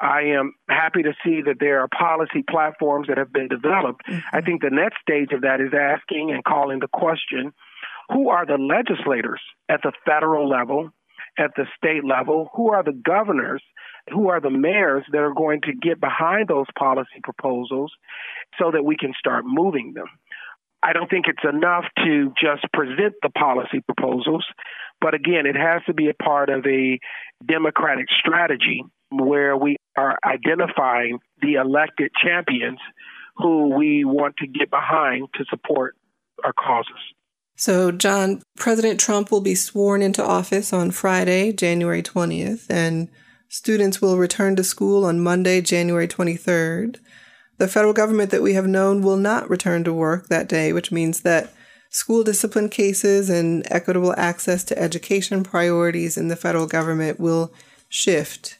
I 0.00 0.22
am 0.38 0.54
happy 0.68 1.02
to 1.02 1.12
see 1.24 1.42
that 1.42 1.56
there 1.58 1.80
are 1.80 1.88
policy 1.88 2.44
platforms 2.48 3.08
that 3.08 3.18
have 3.18 3.32
been 3.32 3.48
developed. 3.48 4.02
Mm-hmm. 4.06 4.36
I 4.36 4.40
think 4.40 4.62
the 4.62 4.70
next 4.70 5.00
stage 5.02 5.32
of 5.32 5.42
that 5.42 5.60
is 5.60 5.72
asking 5.74 6.30
and 6.30 6.44
calling 6.44 6.78
the 6.78 6.88
question 6.88 7.52
who 8.10 8.30
are 8.30 8.46
the 8.46 8.56
legislators 8.56 9.40
at 9.68 9.82
the 9.82 9.92
federal 10.06 10.48
level, 10.48 10.90
at 11.38 11.50
the 11.56 11.66
state 11.76 12.04
level? 12.04 12.50
Who 12.54 12.70
are 12.70 12.82
the 12.82 12.92
governors? 12.92 13.62
Who 14.10 14.28
are 14.28 14.40
the 14.40 14.50
mayors 14.50 15.04
that 15.12 15.18
are 15.18 15.34
going 15.34 15.60
to 15.62 15.74
get 15.74 16.00
behind 16.00 16.48
those 16.48 16.66
policy 16.78 17.20
proposals 17.22 17.92
so 18.58 18.70
that 18.70 18.84
we 18.84 18.96
can 18.96 19.12
start 19.18 19.44
moving 19.46 19.92
them? 19.94 20.06
I 20.82 20.92
don't 20.92 21.10
think 21.10 21.26
it's 21.28 21.44
enough 21.44 21.84
to 22.04 22.32
just 22.40 22.64
present 22.72 23.14
the 23.20 23.30
policy 23.30 23.80
proposals, 23.80 24.46
but 25.00 25.12
again, 25.12 25.44
it 25.44 25.56
has 25.56 25.82
to 25.86 25.92
be 25.92 26.08
a 26.08 26.14
part 26.14 26.50
of 26.50 26.64
a 26.66 26.98
democratic 27.44 28.06
strategy 28.18 28.84
where 29.10 29.56
we 29.56 29.76
are 29.96 30.18
identifying 30.24 31.18
the 31.42 31.54
elected 31.54 32.10
champions 32.22 32.78
who 33.36 33.74
we 33.76 34.04
want 34.04 34.36
to 34.38 34.46
get 34.46 34.70
behind 34.70 35.28
to 35.34 35.44
support 35.48 35.96
our 36.44 36.52
causes. 36.52 36.96
So, 37.56 37.90
John, 37.90 38.42
President 38.56 39.00
Trump 39.00 39.30
will 39.30 39.40
be 39.40 39.54
sworn 39.54 40.00
into 40.02 40.24
office 40.24 40.72
on 40.72 40.92
Friday, 40.92 41.52
January 41.52 42.02
20th, 42.02 42.66
and 42.70 43.08
students 43.48 44.00
will 44.00 44.16
return 44.16 44.54
to 44.56 44.64
school 44.64 45.04
on 45.04 45.20
Monday, 45.20 45.60
January 45.60 46.06
23rd. 46.06 46.98
The 47.56 47.66
federal 47.66 47.92
government 47.92 48.30
that 48.30 48.42
we 48.42 48.54
have 48.54 48.68
known 48.68 49.02
will 49.02 49.16
not 49.16 49.50
return 49.50 49.82
to 49.84 49.92
work 49.92 50.28
that 50.28 50.48
day, 50.48 50.72
which 50.72 50.92
means 50.92 51.22
that 51.22 51.52
school 51.90 52.22
discipline 52.22 52.68
cases 52.68 53.28
and 53.28 53.66
equitable 53.70 54.14
access 54.16 54.62
to 54.64 54.78
education 54.78 55.42
priorities 55.42 56.16
in 56.16 56.28
the 56.28 56.36
federal 56.36 56.66
government 56.66 57.18
will 57.18 57.52
shift. 57.88 58.58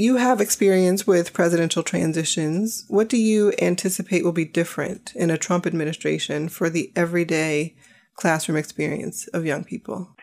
You 0.00 0.16
have 0.16 0.40
experience 0.40 1.06
with 1.06 1.34
presidential 1.34 1.82
transitions. 1.82 2.86
What 2.88 3.10
do 3.10 3.18
you 3.18 3.52
anticipate 3.60 4.24
will 4.24 4.32
be 4.32 4.46
different 4.46 5.12
in 5.14 5.28
a 5.28 5.36
Trump 5.36 5.66
administration 5.66 6.48
for 6.48 6.70
the 6.70 6.90
everyday 6.96 7.76
classroom 8.14 8.56
experience 8.56 9.28
of 9.34 9.44
young 9.44 9.62
people? 9.62 10.16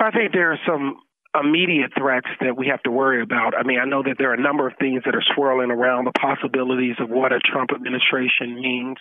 I 0.00 0.10
think 0.10 0.32
there 0.32 0.50
are 0.50 0.58
some 0.66 0.96
immediate 1.32 1.92
threats 1.96 2.26
that 2.40 2.56
we 2.56 2.66
have 2.66 2.82
to 2.82 2.90
worry 2.90 3.22
about. 3.22 3.54
I 3.56 3.62
mean, 3.62 3.78
I 3.78 3.84
know 3.84 4.02
that 4.02 4.16
there 4.18 4.32
are 4.32 4.34
a 4.34 4.42
number 4.42 4.66
of 4.66 4.74
things 4.80 5.02
that 5.04 5.14
are 5.14 5.22
swirling 5.36 5.70
around 5.70 6.06
the 6.06 6.18
possibilities 6.20 6.96
of 6.98 7.08
what 7.08 7.32
a 7.32 7.38
Trump 7.38 7.70
administration 7.72 8.56
means, 8.56 8.96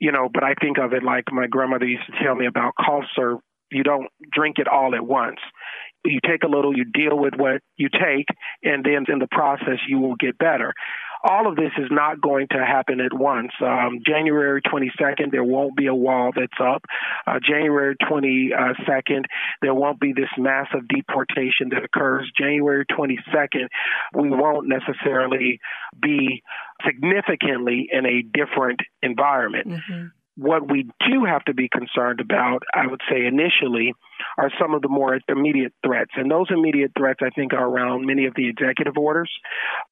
you 0.00 0.10
know, 0.10 0.28
but 0.28 0.42
I 0.42 0.54
think 0.60 0.78
of 0.78 0.92
it 0.92 1.04
like 1.04 1.30
my 1.30 1.46
grandmother 1.46 1.86
used 1.86 2.06
to 2.06 2.24
tell 2.24 2.34
me 2.34 2.46
about 2.46 2.74
cough 2.74 3.04
syrup. 3.14 3.42
You 3.70 3.84
don't 3.84 4.08
drink 4.32 4.56
it 4.58 4.66
all 4.66 4.92
at 4.96 5.06
once 5.06 5.38
you 6.04 6.20
take 6.26 6.42
a 6.44 6.48
little, 6.48 6.76
you 6.76 6.84
deal 6.84 7.18
with 7.18 7.34
what 7.36 7.62
you 7.76 7.88
take, 7.88 8.26
and 8.62 8.84
then 8.84 9.04
in 9.12 9.18
the 9.18 9.28
process, 9.30 9.78
you 9.88 9.98
will 9.98 10.16
get 10.16 10.38
better. 10.38 10.72
All 11.28 11.48
of 11.48 11.56
this 11.56 11.72
is 11.78 11.88
not 11.90 12.20
going 12.20 12.46
to 12.52 12.58
happen 12.58 13.00
at 13.00 13.12
once. 13.12 13.50
Um, 13.60 14.00
January 14.06 14.62
22nd, 14.62 15.32
there 15.32 15.42
won't 15.42 15.76
be 15.76 15.86
a 15.86 15.94
wall 15.94 16.30
that's 16.34 16.60
up. 16.60 16.84
Uh, 17.26 17.40
January 17.42 17.96
22nd, 17.96 19.24
there 19.60 19.74
won't 19.74 19.98
be 19.98 20.12
this 20.12 20.28
massive 20.38 20.86
deportation 20.88 21.70
that 21.70 21.82
occurs. 21.82 22.30
January 22.38 22.84
22nd, 22.86 23.66
we 24.14 24.30
won't 24.30 24.68
necessarily 24.68 25.58
be 26.00 26.42
significantly 26.86 27.88
in 27.90 28.06
a 28.06 28.22
different 28.22 28.80
environment. 29.02 29.68
Mm-hmm. 29.68 30.06
What 30.36 30.70
we 30.70 30.82
do 31.08 31.24
have 31.24 31.44
to 31.44 31.54
be 31.54 31.68
concerned 31.68 32.20
about, 32.20 32.62
I 32.74 32.86
would 32.86 33.00
say 33.10 33.24
initially, 33.26 33.94
are 34.36 34.50
some 34.60 34.74
of 34.74 34.82
the 34.82 34.88
more 34.88 35.18
immediate 35.28 35.72
threats. 35.84 36.10
And 36.14 36.30
those 36.30 36.46
immediate 36.50 36.92
threats, 36.96 37.20
I 37.22 37.30
think, 37.30 37.54
are 37.54 37.66
around 37.66 38.06
many 38.06 38.26
of 38.26 38.34
the 38.34 38.48
executive 38.48 38.98
orders, 38.98 39.30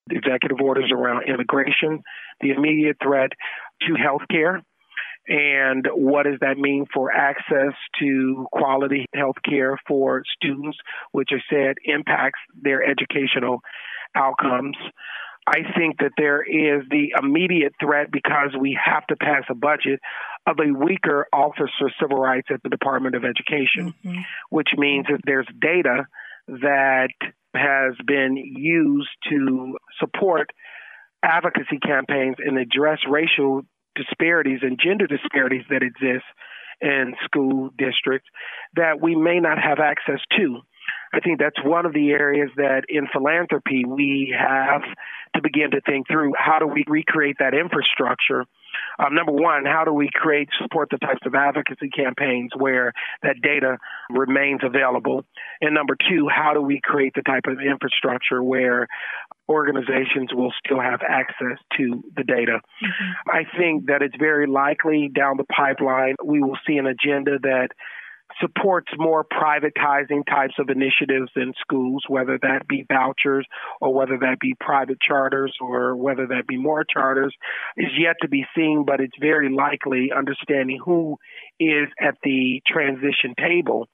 the 0.07 0.17
executive 0.17 0.61
orders 0.61 0.93
around 0.93 1.29
immigration, 1.29 2.03
the 2.41 2.51
immediate 2.51 2.99
threat 3.03 3.31
to 3.83 3.95
health 3.95 4.23
care, 4.31 4.63
and 5.27 5.87
what 5.95 6.25
does 6.25 6.39
that 6.41 6.59
mean 6.59 6.85
for 6.93 7.11
access 7.11 7.73
to 7.99 8.47
quality 8.53 9.07
health 9.15 9.37
care 9.49 9.79
for 9.89 10.23
students, 10.37 10.77
which 11.13 11.31
I 11.33 11.39
said 11.51 11.77
impacts 11.85 12.41
their 12.61 12.83
educational 12.83 13.61
outcomes. 14.15 14.77
I 15.47 15.61
think 15.77 15.99
that 15.99 16.13
there 16.17 16.43
is 16.43 16.85
the 16.91 17.15
immediate 17.23 17.75
threat 17.81 18.11
because 18.11 18.51
we 18.59 18.79
have 18.83 19.07
to 19.09 19.17
pass 19.17 19.45
a 19.51 19.55
budget 19.55 20.01
of 20.47 20.57
a 20.59 20.73
weaker 20.73 21.27
Office 21.33 21.71
of 21.81 21.91
Civil 22.01 22.19
Rights 22.19 22.49
at 22.53 22.63
the 22.63 22.69
Department 22.69 23.15
of 23.15 23.25
Education, 23.25 23.95
mm-hmm. 24.05 24.21
which 24.51 24.69
means 24.77 25.07
that 25.09 25.21
there's 25.25 25.47
data 25.61 26.07
that 26.49 27.09
has 27.55 27.95
been 28.07 28.37
used 28.37 29.09
to 29.31 29.77
support 29.99 30.51
advocacy 31.23 31.79
campaigns 31.83 32.37
and 32.39 32.59
address 32.59 32.99
racial 33.09 33.63
disparities 33.95 34.61
and 34.63 34.79
gender 34.83 35.07
disparities 35.07 35.65
that 35.71 35.83
exist 35.83 36.25
in 36.81 37.15
school 37.25 37.71
districts 37.79 38.29
that 38.77 39.01
we 39.01 39.15
may 39.15 39.41
not 39.41 39.59
have 39.59 39.79
access 39.79 40.21
to. 40.37 40.61
I 41.15 41.21
think 41.21 41.39
that's 41.39 41.63
one 41.65 41.87
of 41.87 41.93
the 41.93 42.11
areas 42.11 42.51
that 42.57 42.85
in 42.89 43.07
philanthropy 43.13 43.85
we 43.85 44.35
have 44.37 44.83
to 45.37 45.43
begin 45.43 45.71
to 45.71 45.81
think 45.81 46.09
through 46.09 46.33
how 46.37 46.59
do 46.59 46.67
we 46.67 46.85
recreate 46.89 47.37
that 47.39 47.55
infrastructure. 47.55 48.45
Um, 48.99 49.15
number 49.15 49.31
one, 49.31 49.65
how 49.65 49.85
do 49.85 49.93
we 49.93 50.11
create 50.13 50.49
support 50.61 50.89
the 50.91 50.99
types 50.99 51.21
of 51.25 51.35
advocacy 51.35 51.89
campaigns 51.91 52.51
where 52.57 52.93
that 53.23 53.41
data 53.41 53.79
remains 54.11 54.61
available? 54.65 55.25
And 55.61 55.75
number 55.75 55.97
two, 56.09 56.29
how 56.29 56.55
do 56.55 56.61
we 56.61 56.81
create 56.83 57.15
the 57.15 57.23
type 57.23 57.45
of 57.47 57.61
infrastructure 57.61 58.43
where 58.43 58.89
organizations 59.49 60.31
will 60.33 60.53
still 60.65 60.81
have 60.81 61.01
access 61.07 61.59
to 61.77 62.03
the 62.17 62.25
data. 62.25 62.61
Mm-hmm. 62.83 63.31
I 63.31 63.45
think 63.59 63.87
that 63.87 64.01
it's 64.01 64.17
very 64.19 64.47
likely 64.47 65.11
down 65.15 65.37
the 65.37 65.45
pipeline 65.45 66.15
we 66.25 66.41
will 66.41 66.59
see 66.67 66.79
an 66.79 66.87
agenda 66.87 67.39
that 67.43 67.69
supports 68.41 68.89
more 68.99 69.25
privatizing 69.25 70.27
types 70.27 70.55
of 70.59 70.69
initiatives 70.71 71.31
in 71.37 71.53
schools, 71.61 72.03
whether 72.09 72.39
that 72.43 72.67
be 72.69 72.85
vouchers 72.89 73.47
or 73.81 73.95
whether 73.95 74.19
that 74.19 74.39
be 74.41 74.55
private 74.61 75.01
charters 75.01 75.55
or 75.61 75.97
whether 75.97 76.27
that 76.27 76.47
be 76.47 76.57
more 76.57 76.85
charters, 76.85 77.35
is 77.77 77.91
yet 77.99 78.17
to 78.23 78.29
be 78.29 78.45
seen, 78.57 78.85
but 78.87 79.01
it's 79.01 79.17
very 79.21 79.51
likely 79.51 80.11
understanding 80.17 80.79
who 80.85 81.17
is 81.61 81.89
at 82.01 82.17
the 82.23 82.61
transition 82.67 83.35
table. 83.39 83.89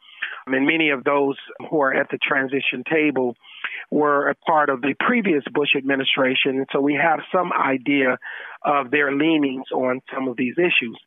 And 0.47 0.67
many 0.67 0.91
of 0.91 1.05
those 1.05 1.37
who 1.71 1.81
are 1.81 1.95
at 1.95 2.09
the 2.11 2.19
transition 2.19 2.83
table 2.91 3.37
were 3.91 4.29
a 4.29 4.35
part 4.35 4.71
of 4.71 4.81
the 4.81 4.95
previous 4.99 5.45
Bush 5.53 5.71
administration. 5.77 6.59
And 6.59 6.67
so 6.73 6.81
we 6.81 6.95
have 6.95 7.21
some 7.33 7.53
idea 7.53 8.19
of 8.65 8.91
their 8.91 9.13
leanings 9.13 9.67
on 9.73 10.01
some 10.15 10.29
of 10.29 10.37
these 10.37 10.55
issues. 10.59 10.99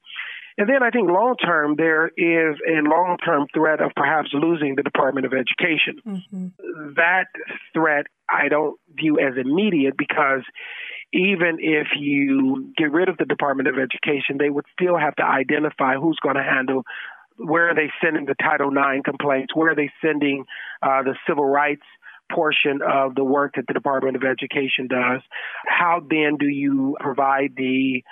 And 0.58 0.70
then 0.70 0.84
I 0.84 0.92
think 0.92 1.10
long 1.10 1.36
term, 1.38 1.76
there 1.78 2.08
is 2.08 2.58
a 2.68 2.82
long 2.88 3.18
term 3.24 3.48
threat 3.54 3.82
of 3.82 3.92
perhaps 3.96 4.30
losing 4.34 4.76
the 4.76 4.84
Department 4.84 5.26
of 5.26 5.34
Education. 5.34 6.02
Mm-hmm. 6.06 6.94
That 6.96 7.26
threat 7.74 8.08
I 8.30 8.50
don't 8.50 8.80
view 8.96 9.20
as 9.20 9.34
immediate 9.38 9.96
because 9.98 10.44
even 11.12 11.58
if 11.60 11.88
you 11.98 12.74
get 12.78 12.92
rid 12.92 13.10
of 13.10 13.18
the 13.18 13.26
Department 13.26 13.68
of 13.68 13.76
Education, 13.78 14.38
they 14.38 14.50
would 14.50 14.66
still 14.74 14.98
have 14.98 15.16
to 15.18 15.24
identify 15.24 15.96
who's 15.96 16.20
going 16.22 16.36
to 16.36 16.44
handle 16.44 16.84
where 17.38 17.70
are 17.70 17.76
they 17.76 17.92
sending 18.04 18.26
the 18.26 18.36
Title 18.36 18.70
IX 18.70 19.02
complaints, 19.04 19.56
where 19.56 19.72
are 19.72 19.76
they 19.76 19.92
sending 20.02 20.46
uh, 20.84 21.02
the 21.02 21.16
civil 21.28 21.46
rights 21.46 21.82
portion 22.32 22.82
of 22.82 23.16
the 23.16 23.24
work 23.24 23.54
that 23.56 23.66
the 23.68 23.74
Department 23.74 24.16
of 24.16 24.24
Education 24.24 24.88
does. 24.88 25.22
How 25.68 26.02
then 26.08 26.38
do 26.39 26.48
you 26.48 26.96
provide 27.00 27.54
the 27.56 28.04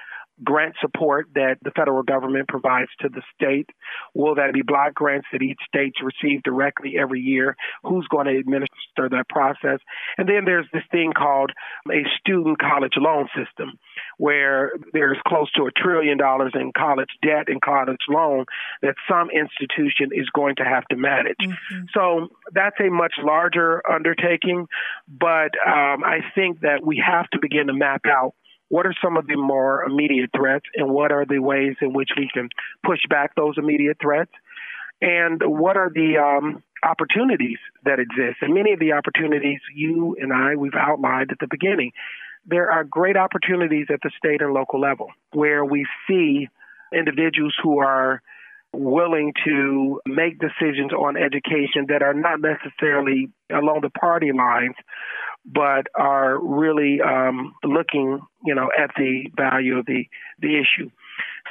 grant 0.44 0.76
support 0.82 1.28
that 1.36 1.58
the 1.64 1.72
federal 1.72 2.04
government 2.04 2.48
provides 2.48 2.90
to 3.02 3.10
the 3.10 3.22
state? 3.36 3.70
Will 4.14 4.36
that 4.36 4.54
be 4.54 4.62
block 4.62 4.94
grants 4.94 5.28
that 5.32 5.42
each 5.42 5.60
state 5.68 5.94
receives 6.04 6.44
directly 6.44 6.96
every 7.00 7.22
year? 7.22 7.56
Who's 7.84 8.08
going 8.08 8.28
to 8.28 8.38
administer 8.38 9.10
that 9.10 9.26
process? 9.30 9.80
And 10.18 10.28
then 10.28 10.46
there's 10.46 10.68
this 10.74 10.84
thing 10.92 11.14
called 11.16 11.52
a 11.90 12.04
student 12.20 12.60
college 12.60 12.94
loan 12.98 13.28
system, 13.36 13.78
where 14.18 14.72
there's 14.94 15.18
close 15.28 15.52
to 15.54 15.64
a 15.66 15.72
trillion 15.72 16.18
dollars 16.18 16.54
in 16.56 16.72
college 16.78 17.10
debt 17.22 17.48
and 17.48 17.62
college 17.62 17.98
loan 18.10 18.46
that 18.82 18.96
some 19.10 19.30
institution 19.30 20.10
is 20.12 20.30
going 20.34 20.56
to 20.56 20.64
have 20.64 20.86
to 20.88 20.96
manage. 20.96 21.38
Mm-hmm. 21.42 21.86
So 21.94 22.28
that's 22.54 22.76
a 22.80 22.90
much 22.90 23.14
larger 23.24 23.82
undertaking, 23.90 24.68
but 25.08 25.52
um, 25.66 26.04
I 26.04 26.20
think 26.36 26.62
that 26.62 26.86
we 26.86 27.04
have 27.06 27.30
to 27.32 27.40
begin 27.42 27.68
to 27.68 27.74
map 27.74 28.02
out 28.06 28.34
what 28.72 28.86
are 28.86 28.96
some 29.04 29.18
of 29.18 29.28
the 29.28 29.36
more 29.36 29.84
immediate 29.84 30.30
threats 30.34 30.66
and 30.76 30.90
what 30.90 31.12
are 31.12 31.26
the 31.26 31.40
ways 31.40 31.76
in 31.82 31.92
which 31.92 32.12
we 32.16 32.30
can 32.34 32.48
push 32.86 33.02
back 33.10 33.36
those 33.36 33.56
immediate 33.58 33.98
threats? 34.02 34.32
And 35.02 35.42
what 35.44 35.76
are 35.76 35.92
the 35.94 36.18
um, 36.18 36.64
opportunities 36.82 37.58
that 37.84 38.00
exist? 38.00 38.38
And 38.40 38.54
many 38.54 38.72
of 38.72 38.80
the 38.80 38.94
opportunities 38.94 39.60
you 39.76 40.16
and 40.22 40.32
i 40.32 40.56
we've 40.56 40.74
outlined 40.74 41.32
at 41.34 41.40
the 41.40 41.48
beginning. 41.52 41.92
There 42.46 42.72
are 42.72 42.86
great 42.86 43.18
opportunities 43.18 43.88
at 43.94 44.00
the 44.04 44.12
state 44.18 44.42
and 44.42 44.54
local 44.54 44.80
level 44.80 45.10
where 45.34 45.66
we 45.66 45.86
see 46.08 46.48
individuals 46.94 47.54
who 47.62 47.80
are 47.80 48.22
willing 48.74 49.34
to 49.46 50.00
make 50.06 50.40
decisions 50.40 50.94
on 50.94 51.18
education 51.18 51.88
that 51.90 52.02
are 52.02 52.14
not 52.14 52.40
necessarily 52.40 53.30
along 53.52 53.82
the 53.82 53.90
party 53.90 54.32
lines, 54.32 54.76
but 55.46 55.88
are 55.96 56.40
really 56.40 57.00
um, 57.02 57.54
looking, 57.64 58.20
you 58.46 58.56
know, 58.56 58.70
at 58.78 58.92
the 58.96 59.30
value 59.36 59.80
of 59.80 59.86
the 59.86 60.06
the 60.40 60.56
issue. 60.56 60.90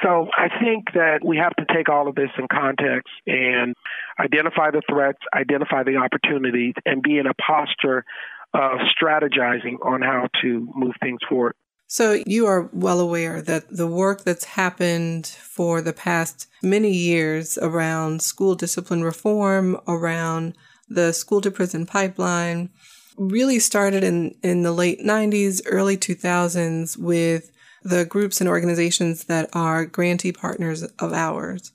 So 0.01 0.27
I 0.35 0.47
think 0.59 0.93
that 0.93 1.19
we 1.23 1.37
have 1.37 1.55
to 1.57 1.65
take 1.73 1.89
all 1.89 2.07
of 2.07 2.15
this 2.15 2.29
in 2.37 2.47
context 2.51 3.11
and 3.27 3.75
identify 4.19 4.71
the 4.71 4.81
threats, 4.89 5.19
identify 5.33 5.83
the 5.83 5.97
opportunities, 5.97 6.73
and 6.85 7.03
be 7.03 7.17
in 7.17 7.27
a 7.27 7.33
posture 7.33 8.05
of 8.53 8.79
strategizing 9.01 9.75
on 9.85 10.01
how 10.01 10.27
to 10.41 10.67
move 10.75 10.93
things 11.01 11.19
forward. 11.27 11.55
So 11.87 12.23
you 12.25 12.45
are 12.47 12.69
well 12.71 13.01
aware 13.01 13.41
that 13.41 13.69
the 13.69 13.87
work 13.87 14.23
that's 14.23 14.45
happened 14.45 15.27
for 15.27 15.81
the 15.81 15.93
past 15.93 16.47
many 16.63 16.91
years 16.91 17.57
around 17.57 18.21
school 18.21 18.55
discipline 18.55 19.03
reform, 19.03 19.77
around 19.87 20.55
the 20.87 21.11
school 21.11 21.41
to 21.41 21.51
prison 21.51 21.85
pipeline, 21.85 22.69
really 23.17 23.59
started 23.59 24.03
in, 24.03 24.35
in 24.43 24.63
the 24.63 24.71
late 24.71 24.99
90s, 25.01 25.61
early 25.65 25.97
2000s 25.97 26.97
with 26.97 27.51
the 27.83 28.05
groups 28.05 28.39
and 28.39 28.49
organizations 28.49 29.25
that 29.25 29.49
are 29.53 29.85
grantee 29.85 30.31
partners 30.31 30.83
of 30.99 31.13
ours. 31.13 31.71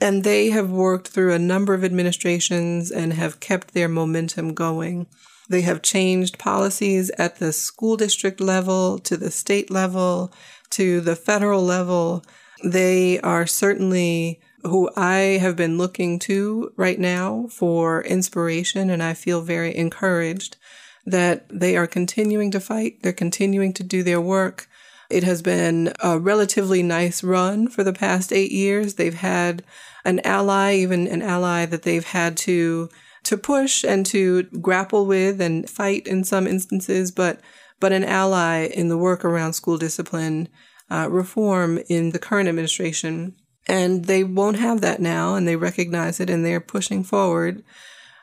And 0.00 0.24
they 0.24 0.50
have 0.50 0.70
worked 0.70 1.08
through 1.08 1.32
a 1.32 1.38
number 1.38 1.74
of 1.74 1.84
administrations 1.84 2.90
and 2.90 3.12
have 3.12 3.40
kept 3.40 3.72
their 3.72 3.88
momentum 3.88 4.54
going. 4.54 5.06
They 5.48 5.60
have 5.62 5.82
changed 5.82 6.38
policies 6.38 7.10
at 7.18 7.36
the 7.36 7.52
school 7.52 7.96
district 7.96 8.40
level, 8.40 8.98
to 9.00 9.16
the 9.16 9.30
state 9.30 9.70
level, 9.70 10.32
to 10.70 11.00
the 11.00 11.14
federal 11.14 11.62
level. 11.62 12.24
They 12.64 13.20
are 13.20 13.46
certainly 13.46 14.40
who 14.62 14.90
I 14.96 15.38
have 15.40 15.56
been 15.56 15.76
looking 15.78 16.18
to 16.20 16.72
right 16.76 16.98
now 16.98 17.48
for 17.50 18.02
inspiration, 18.02 18.90
and 18.90 19.02
I 19.02 19.14
feel 19.14 19.42
very 19.42 19.76
encouraged 19.76 20.56
that 21.04 21.46
they 21.48 21.76
are 21.76 21.86
continuing 21.86 22.50
to 22.52 22.60
fight. 22.60 23.02
They're 23.02 23.12
continuing 23.12 23.72
to 23.74 23.82
do 23.82 24.02
their 24.02 24.20
work. 24.20 24.68
It 25.10 25.24
has 25.24 25.42
been 25.42 25.92
a 26.00 26.18
relatively 26.18 26.82
nice 26.82 27.22
run 27.22 27.68
for 27.68 27.84
the 27.84 27.92
past 27.92 28.32
eight 28.32 28.52
years. 28.52 28.94
They've 28.94 29.14
had 29.14 29.62
an 30.04 30.20
ally, 30.20 30.76
even 30.76 31.06
an 31.06 31.22
ally 31.22 31.66
that 31.66 31.82
they've 31.82 32.04
had 32.04 32.36
to 32.38 32.88
to 33.24 33.36
push 33.36 33.84
and 33.84 34.04
to 34.06 34.42
grapple 34.60 35.06
with 35.06 35.40
and 35.40 35.68
fight 35.70 36.08
in 36.08 36.24
some 36.24 36.46
instances, 36.46 37.10
but 37.10 37.40
but 37.78 37.92
an 37.92 38.04
ally 38.04 38.66
in 38.66 38.88
the 38.88 38.98
work 38.98 39.24
around 39.24 39.52
school 39.52 39.76
discipline 39.76 40.48
uh, 40.90 41.08
reform 41.10 41.78
in 41.88 42.10
the 42.10 42.18
current 42.18 42.48
administration. 42.48 43.34
And 43.68 44.06
they 44.06 44.24
won't 44.24 44.58
have 44.58 44.80
that 44.80 45.00
now, 45.00 45.34
and 45.34 45.46
they 45.46 45.56
recognize 45.56 46.20
it, 46.20 46.30
and 46.30 46.44
they're 46.44 46.60
pushing 46.60 47.04
forward. 47.04 47.62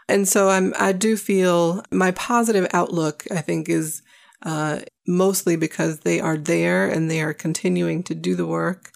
And 0.09 0.27
so 0.27 0.49
I'm 0.49 0.73
I 0.77 0.91
do 0.91 1.15
feel 1.15 1.83
my 1.91 2.11
positive 2.11 2.67
outlook. 2.73 3.25
I 3.31 3.41
think 3.41 3.69
is 3.69 4.01
uh, 4.41 4.79
mostly 5.05 5.55
because 5.55 5.99
they 5.99 6.19
are 6.19 6.35
there 6.35 6.89
and 6.89 7.09
they 7.09 7.21
are 7.21 7.33
continuing 7.33 8.01
to 8.03 8.15
do 8.15 8.35
the 8.35 8.47
work, 8.47 8.91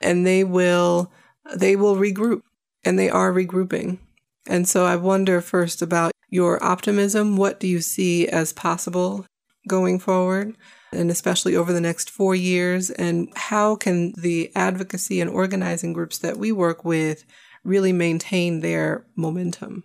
and 0.00 0.26
they 0.26 0.42
will 0.42 1.12
they 1.54 1.76
will 1.76 1.96
regroup, 1.96 2.40
and 2.82 2.98
they 2.98 3.10
are 3.10 3.30
regrouping. 3.30 3.98
And 4.46 4.66
so 4.66 4.86
I 4.86 4.96
wonder 4.96 5.42
first 5.42 5.82
about 5.82 6.12
your 6.30 6.62
optimism. 6.64 7.36
What 7.36 7.60
do 7.60 7.66
you 7.68 7.82
see 7.82 8.26
as 8.26 8.54
possible 8.54 9.26
going 9.68 9.98
forward? 9.98 10.56
And 10.92 11.10
especially 11.10 11.56
over 11.56 11.72
the 11.74 11.80
next 11.80 12.08
four 12.08 12.34
years, 12.34 12.88
and 12.88 13.28
how 13.36 13.76
can 13.76 14.14
the 14.16 14.50
advocacy 14.54 15.20
and 15.20 15.28
organizing 15.28 15.92
groups 15.92 16.18
that 16.18 16.38
we 16.38 16.52
work 16.52 16.84
with 16.86 17.24
really 17.64 17.92
maintain 17.92 18.60
their 18.60 19.04
momentum? 19.14 19.84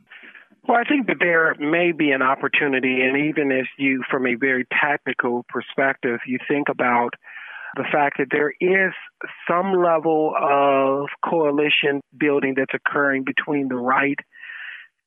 Well, 0.70 0.78
I 0.78 0.84
think 0.84 1.08
that 1.08 1.18
there 1.20 1.56
may 1.58 1.94
be 1.94 2.12
an 2.12 2.22
opportunity, 2.22 3.02
and 3.02 3.26
even 3.26 3.52
as 3.52 3.66
you, 3.80 4.04
from 4.08 4.28
a 4.28 4.36
very 4.36 4.68
tactical 4.72 5.44
perspective, 5.50 6.20
you 6.28 6.38
think 6.48 6.70
about 6.70 7.16
the 7.76 7.86
fact 7.92 8.20
that 8.20 8.28
there 8.30 8.54
is 8.62 8.94
some 9.50 9.74
level 9.74 10.32
of 10.40 11.08
coalition 11.28 12.02
building 12.16 12.54
that's 12.56 12.76
occurring 12.76 13.24
between 13.24 13.68
the 13.68 13.78
right 13.78 14.20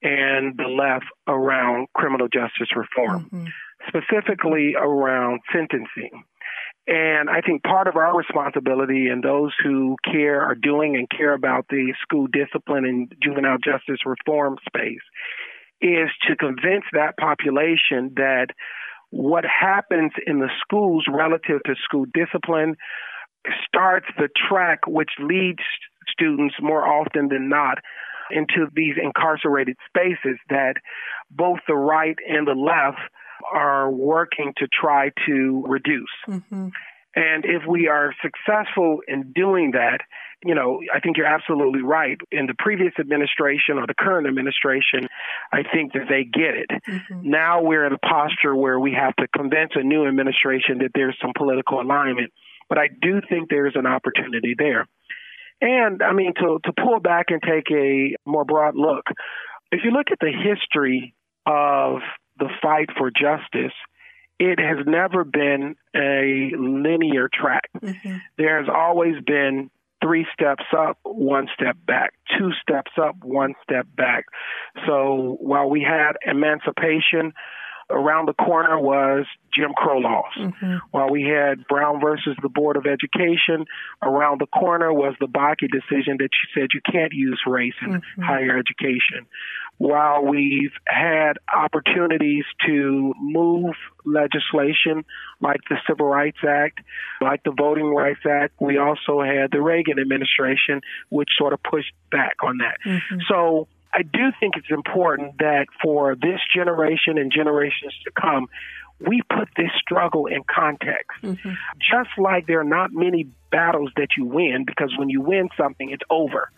and 0.03 0.57
the 0.57 0.67
left 0.67 1.07
around 1.29 1.87
criminal 1.95 2.27
justice 2.27 2.75
reform, 2.75 3.31
mm-hmm. 3.33 3.47
specifically 3.87 4.75
around 4.77 5.43
sentencing. 5.53 6.25
And 6.89 7.31
I 7.31 7.41
think 7.41 7.63
part 7.63 7.87
of 7.87 7.95
our 7.95 8.17
responsibility 8.17 9.07
and 9.07 9.23
those 9.23 9.53
who 9.63 9.95
care 10.05 10.41
are 10.41 10.57
doing 10.57 10.97
and 10.97 11.09
care 11.09 11.35
about 11.35 11.67
the 11.71 11.95
school 12.03 12.27
discipline 12.27 12.85
and 12.85 13.15
juvenile 13.23 13.59
justice 13.59 14.01
reform 14.05 14.57
space 14.67 14.99
is 15.83 16.09
to 16.29 16.37
convince 16.37 16.85
that 16.93 17.17
population 17.19 18.13
that 18.17 18.49
what 19.11 19.45
happens 19.45 20.13
in 20.27 20.39
the 20.39 20.49
schools 20.63 21.05
relative 21.11 21.61
to 21.67 21.75
school 21.85 22.07
discipline 22.15 22.77
starts 23.67 24.07
the 24.17 24.29
track 24.49 24.81
which 24.87 25.11
leads 25.19 25.61
students 26.09 26.55
more 26.61 26.87
often 26.87 27.29
than 27.29 27.49
not 27.49 27.79
into 28.31 28.67
these 28.75 28.95
incarcerated 29.03 29.77
spaces 29.89 30.39
that 30.49 30.75
both 31.31 31.59
the 31.67 31.75
right 31.75 32.17
and 32.27 32.47
the 32.47 32.55
left 32.55 33.01
are 33.53 33.91
working 33.91 34.53
to 34.57 34.67
try 34.69 35.11
to 35.27 35.65
reduce. 35.67 36.15
Mm-hmm. 36.29 36.69
And 37.15 37.45
if 37.45 37.63
we 37.69 37.89
are 37.89 38.15
successful 38.23 39.01
in 39.07 39.33
doing 39.33 39.73
that, 39.73 39.99
you 40.45 40.55
know, 40.55 40.81
I 40.93 41.01
think 41.01 41.17
you're 41.17 41.27
absolutely 41.27 41.83
right. 41.83 42.19
In 42.31 42.47
the 42.47 42.55
previous 42.59 42.93
administration 42.99 43.77
or 43.77 43.87
the 43.87 43.95
current 43.95 44.27
administration, 44.27 45.09
I 45.53 45.63
think 45.73 45.93
that 45.93 46.07
they 46.09 46.25
get 46.25 46.55
it. 46.55 46.71
Mm-hmm. 46.89 47.31
Now 47.31 47.63
we're 47.63 47.87
in 47.87 47.93
a 47.93 47.99
posture 47.99 48.55
where 48.55 48.79
we 48.79 48.93
have 48.93 49.15
to 49.17 49.29
convince 49.29 49.73
a 49.75 49.83
new 49.83 50.07
administration 50.07 50.79
that 50.79 50.91
there's 50.95 51.17
some 51.21 51.33
political 51.37 51.81
alignment. 51.81 52.33
But 52.69 52.79
I 52.79 52.89
do 52.89 53.21
think 53.29 53.51
there's 53.51 53.77
an 53.77 53.87
opportunity 53.87 54.55
there. 54.57 54.87
And 55.61 56.03
I 56.03 56.13
mean, 56.13 56.33
to, 56.35 56.59
to 56.65 56.73
pull 56.73 57.01
back 57.01 57.27
and 57.29 57.41
take 57.43 57.71
a 57.71 58.17
more 58.27 58.45
broad 58.45 58.75
look, 58.77 59.05
if 59.71 59.81
you 59.85 59.91
look 59.91 60.07
at 60.11 60.19
the 60.21 60.33
history 60.33 61.15
of 61.47 62.01
the 62.39 62.49
fight 62.61 62.89
for 62.97 63.11
justice, 63.11 63.75
it 64.39 64.59
has 64.59 64.85
never 64.87 65.25
been 65.25 65.77
a 65.95 66.51
linear 66.59 67.29
track. 67.33 67.69
Mm-hmm. 67.81 68.17
There 68.39 68.59
has 68.59 68.69
always 68.75 69.15
been 69.25 69.71
three 70.03 70.27
steps 70.33 70.65
up, 70.77 70.99
one 71.05 71.49
step 71.55 71.77
back, 71.87 72.15
two 72.39 72.51
steps 72.61 72.93
up, 73.01 73.17
one 73.23 73.55
step 73.63 73.87
back. 73.97 74.27
So 74.87 75.37
while 75.41 75.71
we 75.71 75.83
had 75.83 76.13
emancipation, 76.27 77.33
around 77.91 78.27
the 78.27 78.35
corner 78.35 78.79
was 78.79 79.27
Jim 79.55 79.73
Crow 79.77 79.99
laws. 79.99 80.33
Mm-hmm. 80.39 80.77
While 80.91 81.11
we 81.11 81.23
had 81.23 81.67
Brown 81.69 82.01
versus 82.01 82.37
the 82.43 82.49
Board 82.49 82.77
of 82.77 82.87
Education, 82.87 83.67
around 84.03 84.41
the 84.41 84.47
corner 84.47 84.93
was 84.93 85.15
the 85.21 85.27
Bakke 85.27 85.69
decision 85.71 86.17
that 86.19 86.31
she 86.33 86.61
said 86.61 86.69
you 86.75 86.81
can't 86.91 87.13
use 87.13 87.41
race 87.47 87.75
in 87.83 87.93
mm-hmm. 87.93 88.23
higher 88.23 88.59
education. 88.59 89.27
While 89.83 90.27
we've 90.27 90.77
had 90.87 91.39
opportunities 91.53 92.45
to 92.67 93.13
move 93.19 93.75
legislation 94.05 95.05
like 95.41 95.59
the 95.69 95.77
Civil 95.89 96.07
Rights 96.07 96.39
Act, 96.49 96.79
like 97.21 97.43
the 97.43 97.51
Voting 97.51 97.93
Rights 97.93 98.25
Act, 98.25 98.55
we 98.61 98.79
also 98.79 99.23
had 99.23 99.51
the 99.51 99.61
Reagan 99.61 99.99
administration, 99.99 100.83
which 101.09 101.31
sort 101.37 101.53
of 101.53 101.61
pushed 101.65 101.93
back 102.13 102.37
on 102.45 102.59
that. 102.59 102.77
Mm-hmm. 102.87 103.23
So 103.29 103.67
I 103.93 104.03
do 104.03 104.31
think 104.39 104.55
it's 104.57 104.71
important 104.71 105.39
that 105.39 105.67
for 105.83 106.15
this 106.15 106.39
generation 106.55 107.19
and 107.19 107.33
generations 107.33 107.93
to 108.05 108.13
come, 108.13 108.47
we 109.01 109.21
put 109.29 109.49
this 109.57 109.73
struggle 109.81 110.27
in 110.27 110.45
context. 110.45 111.11
Mm-hmm. 111.25 111.55
Just 111.81 112.11
like 112.19 112.47
there 112.47 112.61
are 112.61 112.73
not 112.79 112.91
many 112.93 113.27
battles 113.51 113.91
that 113.97 114.11
you 114.17 114.27
win, 114.27 114.65
because 114.65 114.95
when 114.97 115.09
you 115.09 115.23
win 115.23 115.49
something, 115.57 115.91
it's 115.91 116.05
over. 116.09 116.53